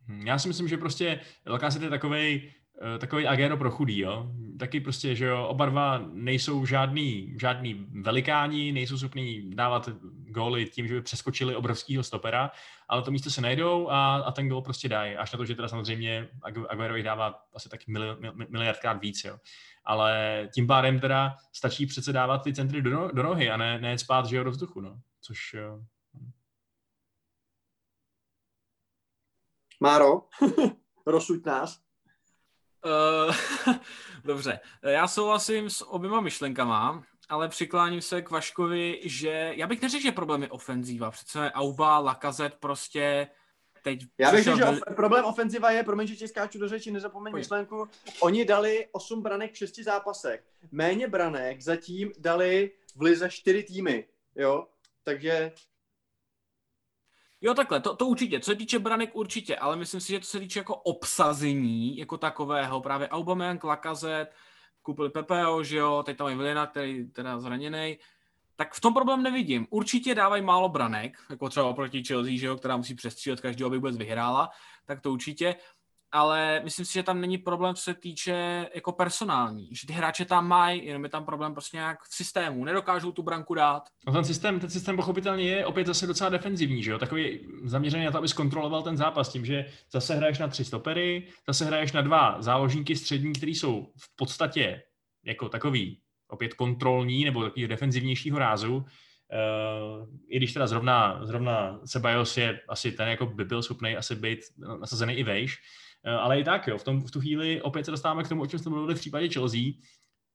[0.09, 2.53] Hm, já si myslím, že prostě Lakazet je takovej,
[2.99, 4.27] takový agéro pro chudý, jo.
[4.59, 9.89] Taky prostě, že jo, oba dva nejsou žádný, žádný velikáni, nejsou schopní dávat
[10.29, 12.51] góly tím, že by přeskočili obrovského stopera,
[12.89, 15.17] ale to místo se najdou a, a ten gól prostě dají.
[15.17, 16.29] Až na to, že teda samozřejmě
[16.69, 18.07] Aguero jich dává asi tak mili,
[18.49, 19.39] miliardkrát víc, jo.
[19.85, 23.79] Ale tím pádem teda stačí přece dávat ty centry do, no, do nohy a ne,
[23.79, 25.01] ne spát, že jo, do vzduchu, no.
[25.21, 25.55] Což...
[25.55, 25.81] Jo.
[29.81, 30.23] Máro,
[31.07, 31.90] rozsuď nás.
[32.85, 33.75] Uh,
[34.25, 40.03] dobře, já souhlasím s oběma myšlenkama, ale přikláním se k Vaškovi, že já bych neřekl,
[40.03, 41.11] že problém je ofenzíva.
[41.11, 43.29] Přece Auba, Lakazet prostě
[43.83, 44.01] teď...
[44.19, 47.31] Já bych řekl, že of, problém ofenziva je, promiň, že ti skáču do řeči, nezapomeň
[47.31, 47.45] Pojď.
[47.45, 47.89] myšlenku,
[48.21, 50.45] oni dali 8 branek v 6 zápasech.
[50.71, 54.05] Méně branek zatím dali v lize 4 týmy,
[54.37, 54.67] jo?
[55.05, 55.53] Takže
[57.41, 58.41] Jo, takhle, to, to určitě.
[58.41, 62.19] Co se týče branek určitě, ale myslím si, že to se týče jako obsazení jako
[62.19, 64.33] takového, právě Aubameyang, Lacazette,
[64.83, 67.99] koupili Pepeo, že jo, teď tam je Vilina, který teda zraněný,
[68.57, 69.67] tak v tom problém nevidím.
[69.71, 73.77] Určitě dávají málo branek, jako třeba proti Chelsea, že jo, která musí přestřílet každého, aby
[73.77, 74.51] vůbec vyhrála,
[74.87, 75.57] tak to určitě
[76.13, 80.25] ale myslím si, že tam není problém, co se týče jako personální, že ty hráče
[80.25, 83.83] tam mají, jenom je tam problém prostě nějak v systému, nedokážou tu branku dát.
[84.07, 86.99] No ten systém, ten systém pochopitelně je opět zase docela defenzivní, že jo?
[86.99, 91.27] takový zaměřený na to, aby zkontroloval ten zápas tím, že zase hraješ na tři stopery,
[91.47, 94.83] zase hraješ na dva záložníky střední, který jsou v podstatě
[95.25, 98.85] jako takový opět kontrolní nebo takový defenzivnějšího rázu,
[99.33, 104.15] Uh, I když teda zrovna, zrovna Sebajos je asi ten, jako by byl schopný asi
[104.15, 104.41] být
[104.81, 105.59] nasazený i vejš,
[106.05, 108.47] ale i tak, jo, v, tom, v tu chvíli opět se dostáváme k tomu, o
[108.47, 109.61] čem jsme mluvili v případě Chelsea.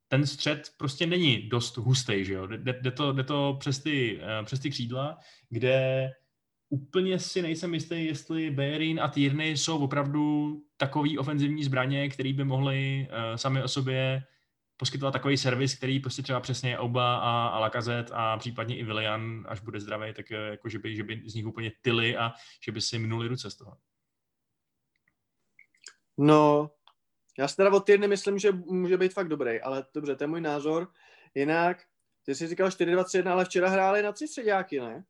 [0.07, 2.47] Ten střed prostě není dost hustý, že jo?
[2.47, 5.17] Jde, jde, to, jde to přes ty, eh, přes ty křídla,
[5.49, 6.11] kde
[6.69, 12.43] úplně si nejsem jistý, jestli Berin a Tierney jsou opravdu takový ofenzivní zbraně, který by
[12.43, 14.23] mohli uh, sami o sobě
[14.77, 19.45] poskytovat takový servis, který prostě třeba přesně Oba a, a Lakazet a případně i Willian,
[19.47, 22.31] až bude zdravý, tak jako, že by, že by z nich úplně tyly a
[22.65, 23.77] že by si minuli ruce z toho.
[26.17, 26.71] No,
[27.39, 30.27] já si teda od týdny myslím, že může být fakt dobrý, ale dobře, to je
[30.27, 30.87] můj názor.
[31.35, 31.77] Jinak,
[32.25, 35.03] ty jsi říkal 4-2-3-1, ale včera hráli na tři středáky, ne?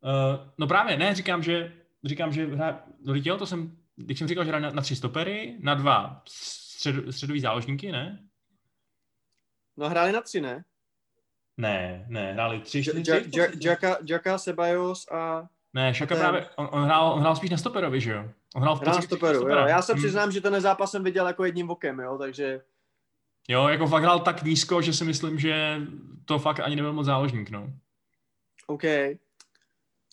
[0.00, 1.72] Uh, no právě, ne, říkám, že
[2.04, 5.56] říkám, že hra, no to jsem, když jsem říkal, že hrají na, na tři stopery,
[5.60, 8.28] na dva střed, středový záložníky, ne?
[9.76, 10.64] No hráli na tři, ne?
[11.56, 13.30] Ne, ne, hráli tři, čtyři.
[13.64, 15.48] Jacka, Jacka, Sebajos a...
[15.74, 18.30] Ne, Šaka právě, on, on, hrál, on hrál spíš na stoperovi, že jo?
[18.54, 19.56] On hrál v hrál stoperu, jo.
[19.56, 20.02] Já se hmm.
[20.02, 22.62] přiznám, že ten zápas jsem viděl jako jedním okem, jo, takže...
[23.48, 25.80] Jo, jako fakt hrál tak nízko, že si myslím, že
[26.24, 27.72] to fakt ani nebyl moc záložník, no.
[28.66, 28.82] OK.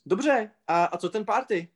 [0.05, 1.67] Dobře, a, a co ten party?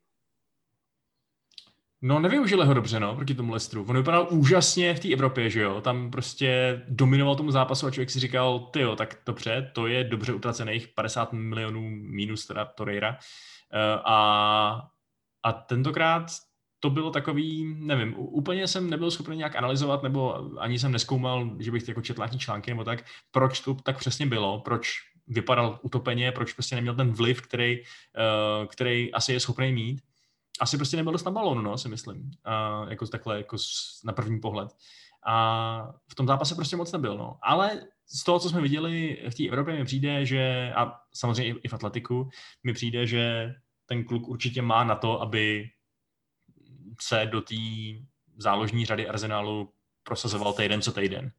[2.02, 3.86] No, nevyužili ho dobře, no, proti tomu Lestru.
[3.90, 8.10] On vypadal úžasně v té Evropě, že jo, tam prostě dominoval tomu zápasu a člověk
[8.10, 13.18] si říkal, ty jo, tak dobře, to je dobře utracených 50 milionů minus teda Torreira.
[13.74, 14.90] Eh, a,
[15.44, 16.26] a tentokrát
[16.86, 21.72] to bylo takový, nevím, úplně jsem nebyl schopný nějak analyzovat, nebo ani jsem neskoumal, že
[21.72, 24.88] bych jako četl nějaký články nebo tak, proč to tak přesně bylo, proč
[25.28, 30.02] vypadal utopeně, proč prostě neměl ten vliv, který, uh, který asi je schopný mít.
[30.60, 33.58] Asi prostě nebyl dost na balónu, no, si myslím, uh, jako takhle, jako
[34.06, 34.70] na první pohled.
[35.28, 37.38] A v tom zápase prostě moc nebyl, no.
[37.42, 41.68] Ale z toho, co jsme viděli v té Evropě, mi přijde, že, a samozřejmě i
[41.68, 42.30] v Atletiku,
[42.64, 43.54] mi přijde, že
[43.86, 45.70] ten kluk určitě má na to, aby
[47.02, 47.56] se do té
[48.38, 49.74] záložní řady Arsenalu
[50.04, 51.32] prosazoval týden co týden.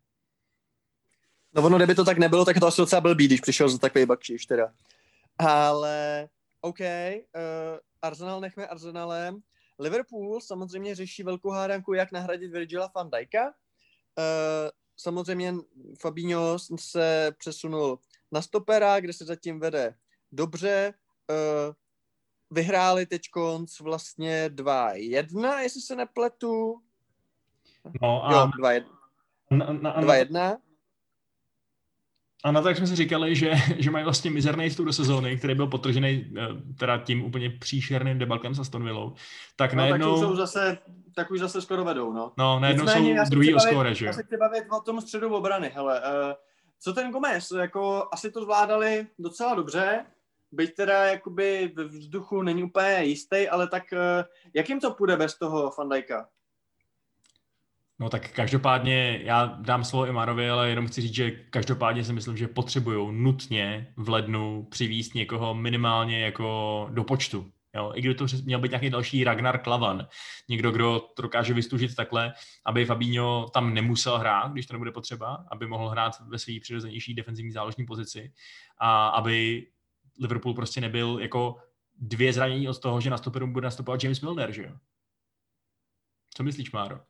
[1.55, 4.07] No ono, kdyby to tak nebylo, tak to asi docela blbý, když přišel za takový
[4.07, 4.73] bakčíš teda.
[5.39, 6.29] Ale
[6.61, 6.87] OK, uh,
[8.03, 9.43] Arsenal nechme Arsenalem.
[9.79, 13.45] Liverpool samozřejmě řeší velkou hádanku, jak nahradit Virgila van Dijka.
[13.47, 13.53] Uh,
[14.97, 15.55] samozřejmě
[16.01, 17.99] Fabinho se přesunul
[18.33, 19.95] na stopera, kde se zatím vede
[20.33, 20.95] dobře.
[21.31, 21.75] Uh,
[22.51, 26.81] vyhráli teď konc vlastně 2-1, jestli se nepletu.
[28.03, 28.33] No a...
[28.33, 28.85] Jo, 2-1.
[29.51, 30.57] 2-1.
[32.45, 35.37] A na to, jak jsme si říkali, že, že mají vlastně mizerný vstup do sezóny,
[35.37, 39.15] který byl potržený eh, teda tím úplně příšerným debalkem s Aston Villou,
[39.57, 40.21] tak no, najednou...
[40.21, 40.79] Tak jsou zase,
[41.15, 42.33] tak už zase skoro vedou, no.
[42.39, 44.07] No, najednou Nicméně, jsou druhý o skóre, že jo?
[44.07, 46.01] Já se chci bavit o tom středu obrany, hele.
[46.01, 46.33] Uh,
[46.81, 50.05] co ten Gomez, jako asi to zvládali docela dobře,
[50.53, 54.25] byť teda jakoby ve vzduchu není úplně jistý, ale tak uh,
[54.55, 56.29] jak jim to půjde bez toho Fandajka?
[57.99, 62.37] No tak každopádně, já dám slovo Imarovi, ale jenom chci říct, že každopádně si myslím,
[62.37, 67.51] že potřebují nutně v lednu přivíst někoho minimálně jako do počtu.
[67.77, 67.93] Jo?
[67.95, 70.09] I kdyby to měl být nějaký další Ragnar Klavan,
[70.49, 72.33] někdo, kdo to dokáže vystužit takhle,
[72.67, 77.15] aby Fabinho tam nemusel hrát, když to nebude potřeba, aby mohl hrát ve své přirozenější
[77.15, 78.33] defenzivní záložní pozici
[78.79, 79.67] a aby
[80.21, 81.57] Liverpool prostě nebyl jako
[81.99, 84.73] dvě zranění od toho, že na stoperu bude nastupovat James Milner, že jo?
[86.35, 87.01] Co myslíš, Máro?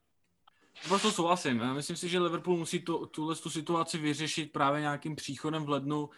[0.89, 1.61] Prostě souhlasím.
[1.61, 5.69] Já myslím si, že Liverpool musí tu, tuhle tu situaci vyřešit právě nějakým příchodem v
[5.69, 6.11] lednu.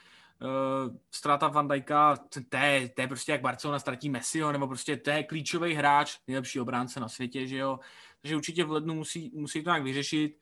[1.24, 2.56] Uh, Van Dijka, to
[3.00, 7.08] je prostě jak Barcelona ztratí Messiho, nebo prostě to je klíčový hráč, nejlepší obránce na
[7.08, 7.78] světě, že jo.
[8.20, 10.38] takže určitě v lednu musí, musí to nějak vyřešit.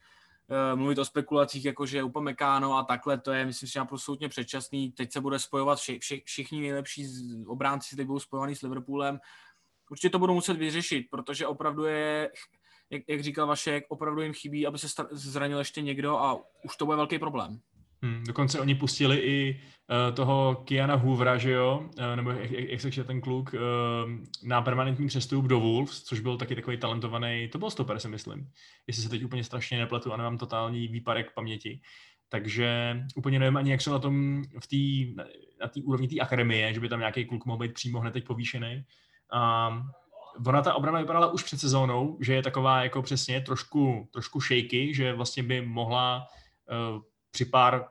[0.49, 4.93] Uh, mluvit o spekulacích, jako že Mekáno a takhle, to je, myslím si, absolutně předčasný.
[4.93, 7.07] Teď se bude spojovat vši, vši, všichni nejlepší
[7.47, 9.21] obránci, teď budou spojovaný s Liverpoolem.
[9.91, 12.31] Určitě to budou muset vyřešit, protože opravdu je,
[12.91, 16.85] jak, jak říkal Vašek, opravdu jim chybí, aby se zranil ještě někdo a už to
[16.85, 17.61] bude velký problém.
[18.03, 19.61] Hmm, dokonce oni pustili i
[20.11, 24.11] uh, toho Kiana Hoovera, že jo, uh, nebo jak, jak, se ten kluk, uh,
[24.45, 28.51] na permanentní přestup do Wolves, což byl taky takový talentovaný, to byl stoper, si myslím,
[28.87, 31.81] jestli se teď úplně strašně nepletu a nemám totální výparek paměti.
[32.29, 35.15] Takže úplně nevím ani, jak jsou na tom v tý,
[35.61, 38.25] na té úrovni té akademie, že by tam nějaký kluk mohl být přímo hned teď
[38.25, 38.85] povýšený.
[39.33, 39.71] A
[40.47, 44.95] ona ta obrana vypadala už před sezónou, že je taková jako přesně trošku, trošku shaky,
[44.95, 46.27] že vlastně by mohla
[46.97, 47.03] uh,
[47.37, 47.85] při pár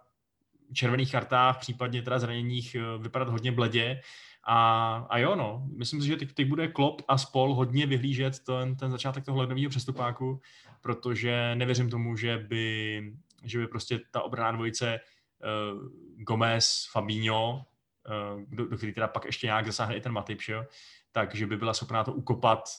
[0.73, 4.01] červených kartách, případně teda zraněních, eh, vypadat hodně bledě.
[4.47, 8.39] A, a jo, no, myslím si, že teď, teď bude Klop a spol hodně vyhlížet
[8.39, 10.41] ten, ten začátek toho lednového přestupáku,
[10.81, 13.01] protože nevěřím tomu, že by,
[13.43, 15.89] že by prostě ta obraná dvojice uh,
[16.23, 20.53] Gomez, Fabinho, uh, do, do který teda pak ještě nějak zasáhne i ten Matip, že
[20.53, 20.65] jo,
[21.11, 22.69] takže by byla schopná to ukopat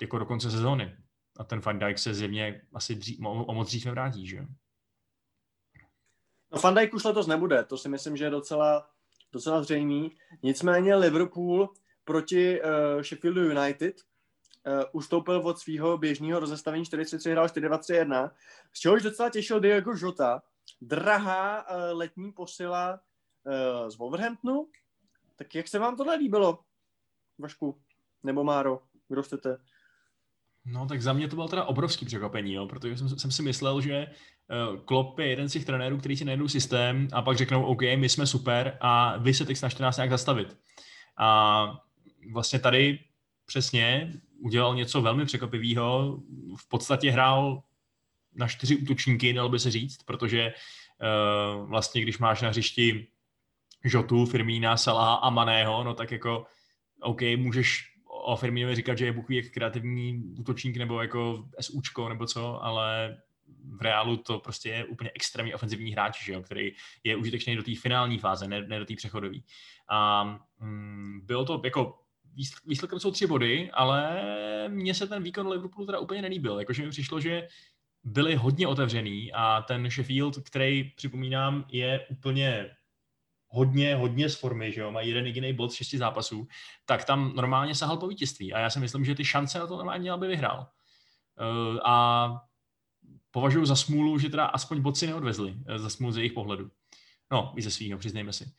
[0.00, 0.96] jako do konce sezóny.
[1.38, 4.44] A ten Van Dijk se zjevně asi dřív, o, o moc dřív nevrátí, že jo.
[6.56, 8.90] No Van Dijk už letos nebude, to si myslím, že je docela,
[9.32, 10.16] docela zřejmý.
[10.42, 11.68] Nicméně Liverpool
[12.04, 18.30] proti uh, Sheffieldu United uh, ustoupil od svého běžného rozestavení 4-3-3, hrál 4-2-3-1,
[18.72, 20.42] z čehož docela těšil Diego Jota,
[20.80, 23.00] drahá uh, letní posila
[23.44, 24.68] uh, z Wolverhamptonu.
[25.36, 26.58] Tak jak se vám tohle líbilo,
[27.38, 27.80] Vašku?
[28.22, 28.82] Nebo Máro?
[29.08, 29.58] Kdo chcete?
[30.66, 33.80] No tak za mě to bylo teda obrovský překvapení, jo, protože jsem, jsem si myslel,
[33.80, 37.64] že uh, Klopp je jeden z těch trenérů, který si najdou systém a pak řeknou,
[37.64, 40.56] OK, my jsme super a vy se teď snažte nás nějak zastavit.
[41.16, 41.80] A
[42.32, 42.98] vlastně tady
[43.46, 46.20] přesně udělal něco velmi překvapivého.
[46.56, 47.62] V podstatě hrál
[48.34, 53.06] na čtyři útočníky, dalo by se říct, protože uh, vlastně když máš na hřišti
[53.84, 56.46] Žotu, Firmína, Salaha a Maného, no tak jako
[57.00, 62.26] OK, můžeš o Firminovi říkat, že je buchví jak kreativní útočník nebo jako SUčko nebo
[62.26, 63.16] co, ale
[63.76, 66.72] v reálu to prostě je úplně extrémně ofenzivní hráč, že jo, který
[67.04, 69.36] je užitečný do té finální fáze, ne, ne do té přechodové.
[69.88, 70.24] A
[70.60, 71.98] mm, bylo to jako
[72.66, 74.24] výsledkem jsou tři body, ale
[74.68, 76.58] mně se ten výkon Liverpoolu teda úplně nelíbil.
[76.58, 77.48] Jakože mi přišlo, že
[78.04, 82.75] byli hodně otevřený a ten Sheffield, který, připomínám, je úplně
[83.56, 86.48] hodně, hodně z formy, že jo, mají jeden jediný bod z šesti zápasů,
[86.84, 88.52] tak tam normálně sahal po vítězství.
[88.52, 90.66] A já si myslím, že ty šance na to normálně měl, aby vyhrál.
[91.40, 91.96] Uh, a
[93.30, 96.70] považuji za smůlu, že teda aspoň bod si neodvezli, uh, za smůlu z jejich pohledu.
[97.32, 98.52] No, i ze svýho, přiznejme si.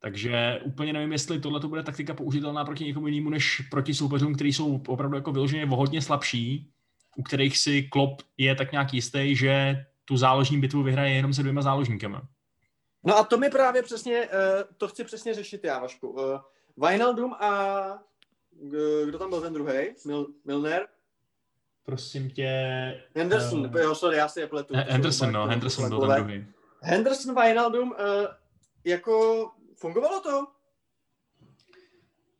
[0.00, 4.34] Takže úplně nevím, jestli tohle to bude taktika použitelná proti někomu jinému, než proti soupeřům,
[4.34, 6.70] kteří jsou opravdu jako vyloženě hodně slabší,
[7.16, 11.42] u kterých si Klop je tak nějak jistý, že tu záložní bitvu vyhraje jenom se
[11.42, 12.28] dvěma záložníkama.
[13.04, 14.32] No a to mi právě přesně, uh,
[14.76, 16.08] to chci přesně řešit já, Vašku.
[16.08, 16.40] Uh,
[16.76, 18.02] Wijnaldum a
[19.04, 19.78] kdo tam byl ten druhý?
[20.06, 20.86] Mil, Milner?
[21.84, 22.50] Prosím tě...
[23.14, 24.74] Henderson, uh, jo, sorry, já si je pletu.
[24.76, 26.46] Henderson, no, Henderson byl ten druhý.
[26.80, 27.96] Henderson, Wijnaldum, uh,
[28.84, 30.46] jako fungovalo to?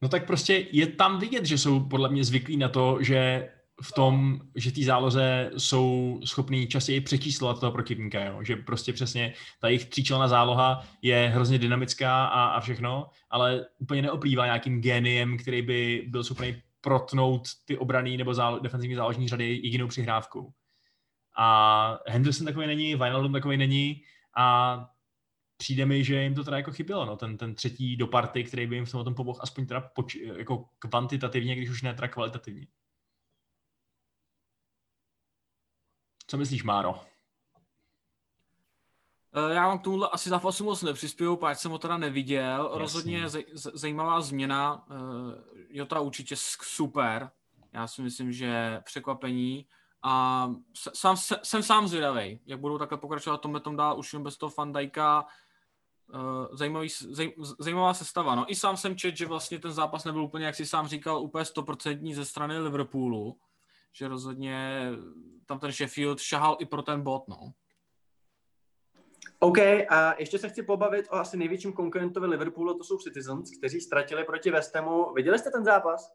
[0.02, 3.50] No tak prostě je tam vidět, že jsou podle mě zvyklí na to, že
[3.82, 8.44] v tom, že ty záloze jsou schopný častěji přečíslovat toho protivníka, jo?
[8.44, 14.02] že prostě přesně ta jejich tříčlená záloha je hrozně dynamická a, a všechno, ale úplně
[14.02, 19.60] neoplývá nějakým géniem, který by byl schopný protnout ty obraný nebo zálo, defenzivní záložní řady
[19.62, 20.52] jedinou přihrávkou.
[21.36, 24.02] A Henderson takový není, Wijnaldum takový není
[24.36, 24.86] a
[25.56, 28.66] přijde mi, že jim to teda jako chybělo, no, ten, ten třetí do party, který
[28.66, 32.66] by jim v tom pomohl aspoň teda poč, jako kvantitativně, když už ne teda kvalitativně.
[36.30, 37.00] Co myslíš, Máro?
[39.50, 42.64] Eh, já vám k tomuhle asi zápasu moc nepřispěju, páč jsem ho teda neviděl.
[42.64, 42.78] Jasně.
[42.78, 44.86] Rozhodně zaj- zajímavá změna.
[44.90, 44.94] Eh,
[45.70, 47.30] Jota určitě super.
[47.72, 49.66] Já si myslím, že překvapení.
[50.02, 50.48] A
[50.94, 54.50] sám, jsem sám zvědavý, jak budou takhle pokračovat tom tom dál, už jen bez toho
[54.50, 55.26] Fandajka.
[56.14, 58.34] Eh, zajímavý, zaj, zajímavá sestava.
[58.34, 61.22] No i sám jsem čet, že vlastně ten zápas nebyl úplně, jak si sám říkal,
[61.22, 63.36] úplně stoprocentní ze strany Liverpoolu
[63.98, 64.82] že rozhodně
[65.46, 67.52] tam ten Sheffield šahal i pro ten bod, no.
[69.38, 73.80] OK, a ještě se chci pobavit o asi největším konkurentovi Liverpoolu, to jsou Citizens, kteří
[73.80, 75.12] ztratili proti West Hamu.
[75.12, 76.12] Viděli jste ten zápas?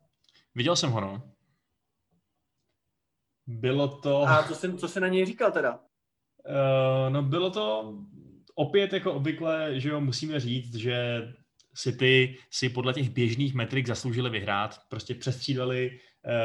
[0.55, 1.21] Viděl jsem ho, no.
[3.47, 4.21] Bylo to...
[4.21, 5.79] A co jsi, co jsi na něj říkal teda?
[5.79, 7.97] Uh, no bylo to
[8.55, 11.21] opět jako obvykle, že jo, musíme říct, že
[11.75, 14.79] City si podle těch běžných metrik zasloužili vyhrát.
[14.89, 15.99] Prostě přestřídali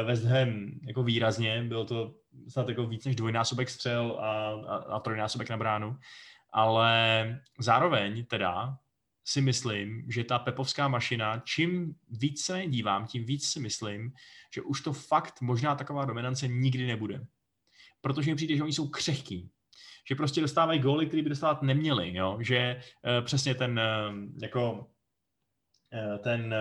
[0.05, 2.15] West Ham jako výrazně, bylo to
[2.47, 5.97] snad jako víc než dvojnásobek střel a, a, a trojnásobek na bránu,
[6.53, 8.77] ale zároveň teda
[9.25, 14.13] si myslím, že ta pepovská mašina, čím víc se dívám, tím víc si myslím,
[14.53, 17.25] že už to fakt možná taková dominance nikdy nebude.
[18.01, 19.51] Protože mi přijde, že oni jsou křehký.
[20.07, 22.15] Že prostě dostávají góly, které by dostávat neměli.
[22.15, 22.37] Jo?
[22.41, 22.81] Že
[23.19, 26.55] uh, přesně ten uh, jako uh, ten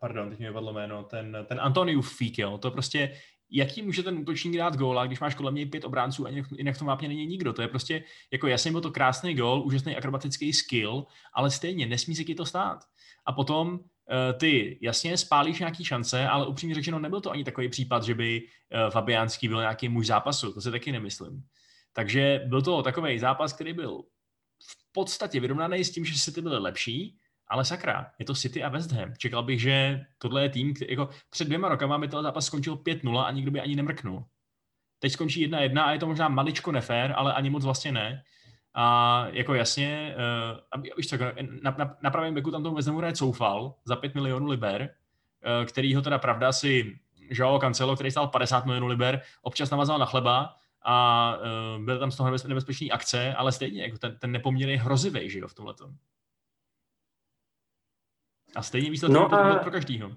[0.00, 3.16] pardon, teď mi vypadlo jméno, ten, ten Antonius Fík, jo, to prostě
[3.52, 6.78] jaký může ten útočník dát góla, když máš kolem něj pět obránců a jinak v
[6.78, 7.52] tom mápě není nikdo.
[7.52, 12.16] To je prostě, jako jasně byl to krásný gól, úžasný akrobatický skill, ale stejně nesmí
[12.16, 12.78] se ti to stát.
[13.26, 13.78] A potom uh,
[14.38, 18.42] ty jasně spálíš nějaký šance, ale upřímně řečeno nebyl to ani takový případ, že by
[18.42, 21.42] uh, Fabiánský byl nějaký muž zápasu, to si taky nemyslím.
[21.92, 24.02] Takže byl to takový zápas, který byl
[24.66, 27.18] v podstatě vyrovnaný s tím, že City byly lepší,
[27.52, 29.12] ale sakra, je to City a West Ham.
[29.18, 32.76] Čekal bych, že tohle je tým, který, jako před dvěma rokama by ten zápas skončil
[32.76, 34.24] 5-0 a nikdo by ani nemrknul.
[34.98, 38.22] Teď skončí 1-1 a je to možná maličko nefér, ale ani moc vlastně ne.
[38.74, 40.16] A jako jasně,
[40.74, 41.16] uh, víš co,
[41.62, 44.82] na, na, na pravém beku tam tomu West Hamu hraje Coufal za 5 milionů liber,
[44.82, 46.98] uh, který ho teda pravda si
[47.30, 51.36] Joao Cancelo, který stál 50 milionů liber, občas navazal na chleba a
[51.76, 55.30] uh, byl tam z toho nebezpečný akce, ale stejně jako ten, ten nepoměr je hrozivý,
[55.30, 55.74] že jo, v tomhle.
[58.56, 59.58] A stejně výsledek no a...
[59.58, 60.10] pro každýho.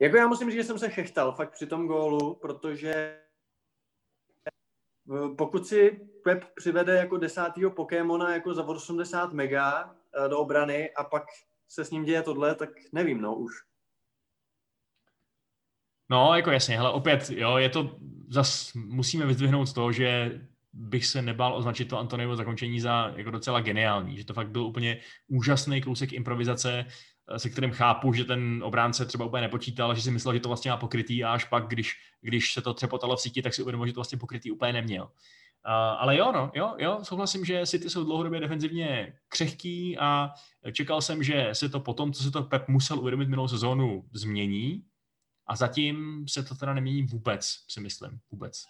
[0.00, 3.20] Jako já musím říct, že jsem se chechtal fakt při tom gólu, protože eh,
[5.38, 5.90] pokud si
[6.24, 11.24] Pep přivede jako desátýho Pokémona jako za 80 mega eh, do obrany a pak
[11.68, 13.52] se s ním děje tohle, tak nevím, no už.
[16.10, 17.96] No, jako jasně, hele, opět, jo, je to,
[18.28, 20.40] zas musíme vyzdvihnout to, že
[20.72, 24.62] bych se nebál označit to Antoniovo zakončení za jako docela geniální, že to fakt byl
[24.62, 26.84] úplně úžasný kousek improvizace,
[27.28, 30.48] eh, se kterým chápu, že ten obránce třeba úplně nepočítal, že si myslel, že to
[30.48, 33.62] vlastně má pokrytý a až pak, když, když se to třepotalo v síti, tak si
[33.62, 35.02] uvědomil, že to vlastně pokrytý úplně neměl.
[35.66, 40.30] Uh, ale jo, no, jo, jo, souhlasím, že City jsou dlouhodobě defenzivně křehký a
[40.72, 44.84] čekal jsem, že se to potom, co se to Pep musel uvědomit minulou sezónu, změní
[45.46, 48.64] a zatím se to teda nemění vůbec, si myslím, vůbec.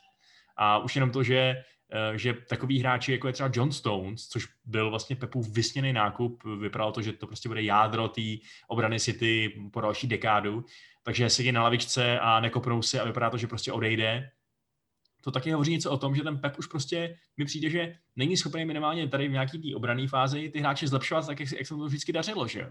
[0.56, 1.62] A už jenom to, že
[2.16, 6.92] že takový hráči, jako je třeba John Stones, což byl vlastně Pepův vysněný nákup, vypadalo
[6.92, 8.22] to, že to prostě bude jádro té
[8.68, 10.64] obrany City po další dekádu,
[11.02, 14.30] takže sedí na lavičce a nekopnou se a vypadá to, že prostě odejde.
[15.20, 18.36] To taky hovoří něco o tom, že ten Pep už prostě mi přijde, že není
[18.36, 21.74] schopný minimálně tady v nějaký té obrané fázi ty hráče zlepšovat tak, jak, jak se
[21.74, 22.70] to vždycky dařilo, že jo?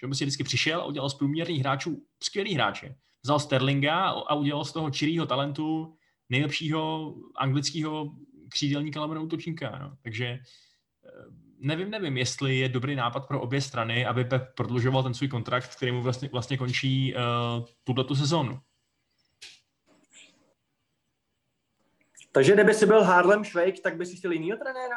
[0.00, 2.96] Že prostě vždycky přišel a udělal z průměrných hráčů skvělý hráče.
[3.22, 5.96] Vzal Sterlinga a udělal z toho čirýho talentu
[6.28, 8.14] nejlepšího anglického
[8.54, 9.78] křídelníka lomeno útočníka.
[9.78, 9.96] No.
[10.02, 10.40] Takže eh,
[11.58, 15.76] nevím, nevím, jestli je dobrý nápad pro obě strany, aby Pep prodlužoval ten svůj kontrakt,
[15.76, 18.60] který mu vlastně, vlastně končí uh, tuhle tu sezónu.
[22.32, 24.96] Takže kdyby si byl Harlem Shake, tak by si chtěl jinýho trenéra?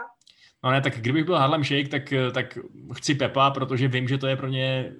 [0.63, 2.57] No ne, tak kdybych byl Harlem Shake, tak, eh, tak
[2.93, 4.93] chci Pepa, protože vím, že to je pro ně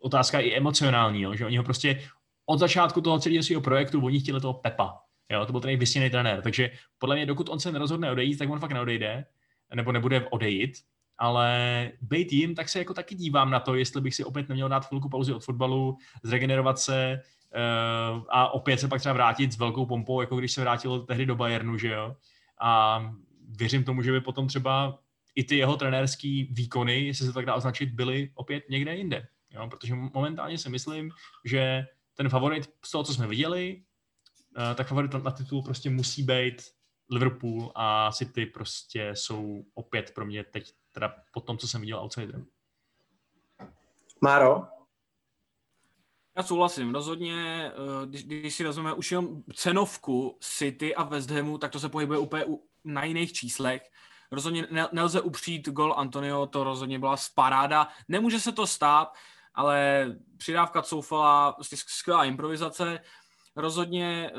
[0.00, 1.34] otázka i emocionální, jo?
[1.34, 2.08] že oni ho prostě
[2.46, 5.03] od začátku toho celého svého projektu, oni chtěli toho Pepa.
[5.30, 6.42] Jo, to byl ten nejvysněný trenér.
[6.42, 9.24] Takže podle mě, dokud on se nerozhodne odejít, tak on fakt neodejde,
[9.74, 10.72] nebo nebude odejít.
[11.18, 14.68] Ale být jim, tak se jako taky dívám na to, jestli bych si opět neměl
[14.68, 17.20] dát chvilku pauzy od fotbalu, zregenerovat se
[18.14, 21.26] uh, a opět se pak třeba vrátit s velkou pompou, jako když se vrátil tehdy
[21.26, 22.16] do Bayernu, že jo.
[22.60, 23.02] A
[23.48, 24.98] věřím tomu, že by potom třeba
[25.34, 29.26] i ty jeho trenérský výkony, jestli se tak dá označit, byly opět někde jinde.
[29.50, 29.68] Jo?
[29.68, 31.10] Protože momentálně si myslím,
[31.44, 33.82] že ten favorit z toho, co jsme viděli,
[34.74, 36.62] tak favorit na titul prostě musí být
[37.10, 41.98] Liverpool a City prostě jsou opět pro mě teď teda po tom, co jsem viděl
[41.98, 42.46] outsiderem.
[44.20, 44.66] Máro?
[46.36, 51.58] Já souhlasím, rozhodně, eh, když, když si vezmeme už jenom cenovku City a West Hamu,
[51.58, 52.44] tak to se pohybuje úplně
[52.84, 53.90] na jiných číslech.
[54.32, 57.88] Rozhodně nelze upřít gol Antonio, to rozhodně byla paráda.
[58.08, 59.14] Nemůže se to stát,
[59.54, 63.00] ale přidávka Coufala, prostě skvělá improvizace.
[63.56, 64.38] Rozhodně eh,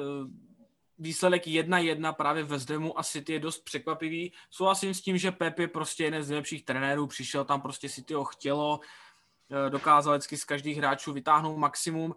[1.00, 4.34] výsledek 1-1 právě ve Zdemu a City je dost překvapivý.
[4.50, 8.14] Souhlasím s tím, že Pep je prostě jeden z nejlepších trenérů, přišel tam prostě City
[8.14, 8.80] ho chtělo,
[9.68, 12.16] eh, dokázal vždycky z každých hráčů vytáhnout maximum.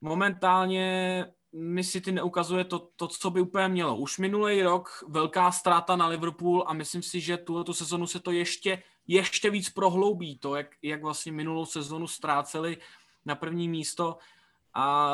[0.00, 3.96] Momentálně mi City neukazuje to, to, co by úplně mělo.
[3.96, 8.30] Už minulý rok velká ztráta na Liverpool a myslím si, že tuto sezonu se to
[8.30, 12.78] ještě, ještě víc prohloubí, to, jak, jak vlastně minulou sezonu ztráceli
[13.24, 14.18] na první místo
[14.74, 15.10] a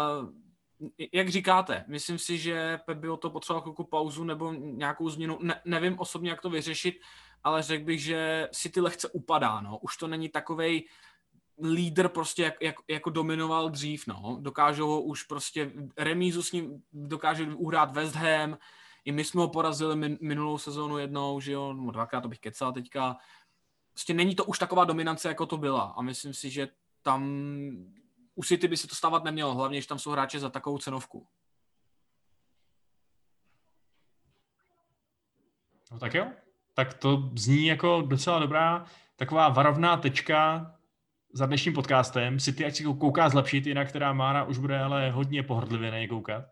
[1.12, 5.38] jak říkáte, myslím si, že Pep by o to potřeboval chvilku pauzu nebo nějakou změnu.
[5.42, 7.00] Ne, nevím osobně, jak to vyřešit,
[7.44, 9.60] ale řekl bych, že si ty lehce upadá.
[9.60, 9.78] No.
[9.78, 10.88] Už to není takovej
[11.62, 14.38] lídr prostě jak, jak, jako dominoval dřív, no.
[14.40, 18.58] Dokážou ho už prostě remízu s ním, dokáže uhrát West Ham,
[19.04, 22.38] i my jsme ho porazili min, minulou sezónu jednou, že jo, no dvakrát to bych
[22.38, 23.16] kecal teďka.
[23.92, 26.68] Prostě není to už taková dominance, jako to byla a myslím si, že
[27.02, 27.22] tam
[28.34, 31.26] u City by se to stávat nemělo, hlavně, že tam jsou hráči za takovou cenovku.
[35.92, 36.32] No tak jo,
[36.74, 38.84] tak to zní jako docela dobrá
[39.16, 40.70] taková varovná tečka
[41.32, 42.38] za dnešním podcastem.
[42.38, 46.08] City, ať si kouká zlepšit, jinak která Mára už bude ale hodně pohrdlivě na ně
[46.08, 46.44] koukat.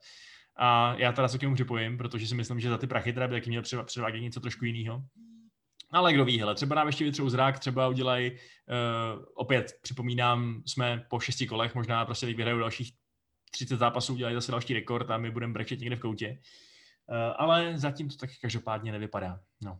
[0.56, 3.28] A já teda se k němu připojím, protože si myslím, že za ty prachy teda
[3.28, 5.02] by taky měl předvádět něco trošku jiného.
[5.92, 11.04] Ale kdo ví, hele, třeba nám ještě vytřou zrak, třeba udělají, uh, opět připomínám, jsme
[11.10, 12.92] po šesti kolech, možná prostě teď vyhrajou dalších
[13.50, 16.38] 30 zápasů, udělají zase další rekord a my budeme brečet někde v koutě.
[17.06, 19.40] Uh, ale zatím to tak každopádně nevypadá.
[19.64, 19.78] No.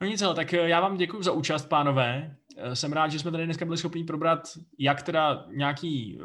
[0.00, 2.36] No nic, ale tak já vám děkuji za účast, pánové.
[2.74, 6.24] Jsem rád, že jsme tady dneska byli schopni probrat jak teda nějaký uh,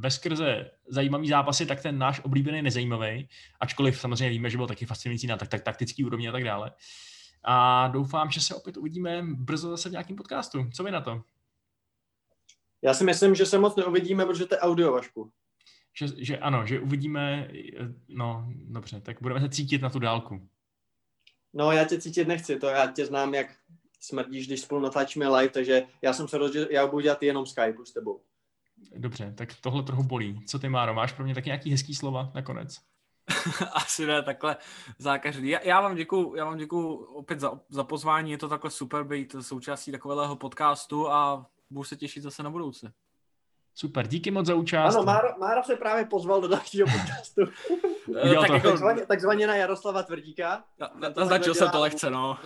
[0.00, 3.28] veskrze zajímavý zápasy, tak ten náš oblíbený nezajímavý,
[3.60, 6.72] ačkoliv samozřejmě víme, že byl taky fascinující na tak, tak taktický úrovni a tak dále.
[7.44, 10.70] A doufám, že se opět uvidíme brzo zase v nějakém podcastu.
[10.74, 11.22] Co vy na to?
[12.82, 15.32] Já si myslím, že se moc neuvidíme, protože to je audio, Vašku.
[15.94, 17.50] Že, že ano, že uvidíme,
[18.08, 20.48] no dobře, tak budeme se cítit na tu dálku.
[21.54, 23.46] No, já tě cítit nechci, to já tě znám, jak
[24.00, 27.84] smrdíš, když spolu natáčíme live, takže já jsem se rozhodl, já budu dělat jenom Skype
[27.84, 28.20] s tebou.
[28.96, 30.44] Dobře, tak tohle trochu bolí.
[30.46, 32.80] Co ty, Máro, máš pro mě taky nějaký hezký slova nakonec?
[33.72, 34.56] Asi ne, takhle
[34.98, 35.48] zákaždý.
[35.48, 39.04] Já, já vám děkuju, já vám děkuju opět za, za pozvání, je to takhle super
[39.04, 42.88] být součástí takového podcastu a budu se těšit zase na budoucí.
[43.80, 44.94] Super, díky moc za účast.
[44.94, 47.42] Ano, Mára, Mára se právě pozval do dalšího podcastu.
[48.38, 50.64] tak jako, takzvaně, takzvaně na Jaroslava Tvrdíka.
[51.16, 52.38] Naznačil jsem to lehce, no.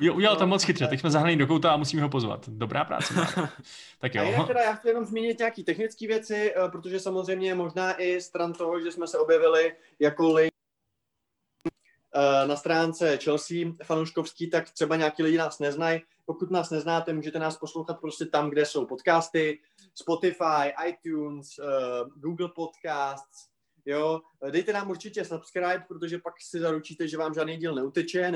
[0.00, 2.48] Jo, udělal to moc chytře, teď jsme zahnaní do kouta a musíme ho pozvat.
[2.48, 3.14] Dobrá práce.
[4.00, 4.22] tak jo.
[4.22, 8.20] A jinak teda já chci jenom zmínit nějaké technické věci, eh, protože samozřejmě možná i
[8.20, 10.52] stran toho, že jsme se objevili jako link
[12.14, 16.02] eh, na stránce Chelsea fanouškovský, tak třeba nějaký lidi nás neznají.
[16.32, 19.60] Pokud nás neznáte, můžete nás poslouchat prostě tam, kde jsou podcasty,
[19.94, 23.48] Spotify, iTunes, uh, Google Podcasts,
[23.86, 24.20] jo.
[24.50, 28.32] Dejte nám určitě subscribe, protože pak si zaručíte, že vám žádný díl neuteče,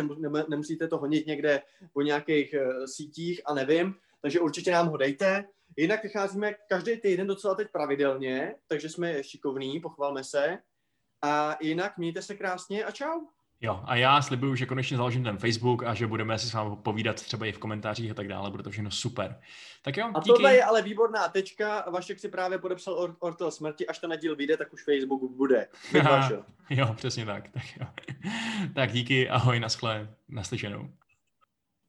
[0.48, 5.44] nemusíte to honit někde po nějakých uh, sítích a nevím, takže určitě nám ho dejte.
[5.76, 10.58] Jinak vycházíme každý týden docela teď pravidelně, takže jsme šikovní, pochvalme se.
[11.22, 13.20] A jinak mějte se krásně a čau.
[13.60, 16.76] Jo, a já slibuju, že konečně založím ten Facebook a že budeme si s vámi
[16.82, 19.40] povídat třeba i v komentářích a tak dále, bude to všechno super.
[19.82, 20.28] Tak jo, A díky.
[20.28, 24.36] tohle je ale výborná tečka, Vašek si právě podepsal or- Ortel smrti, až ten díl
[24.36, 25.68] vyjde, tak už Facebook bude.
[26.70, 27.48] jo, přesně tak.
[27.48, 27.86] Tak, jo.
[28.74, 30.90] tak díky, ahoj, naschle, naslyšenou.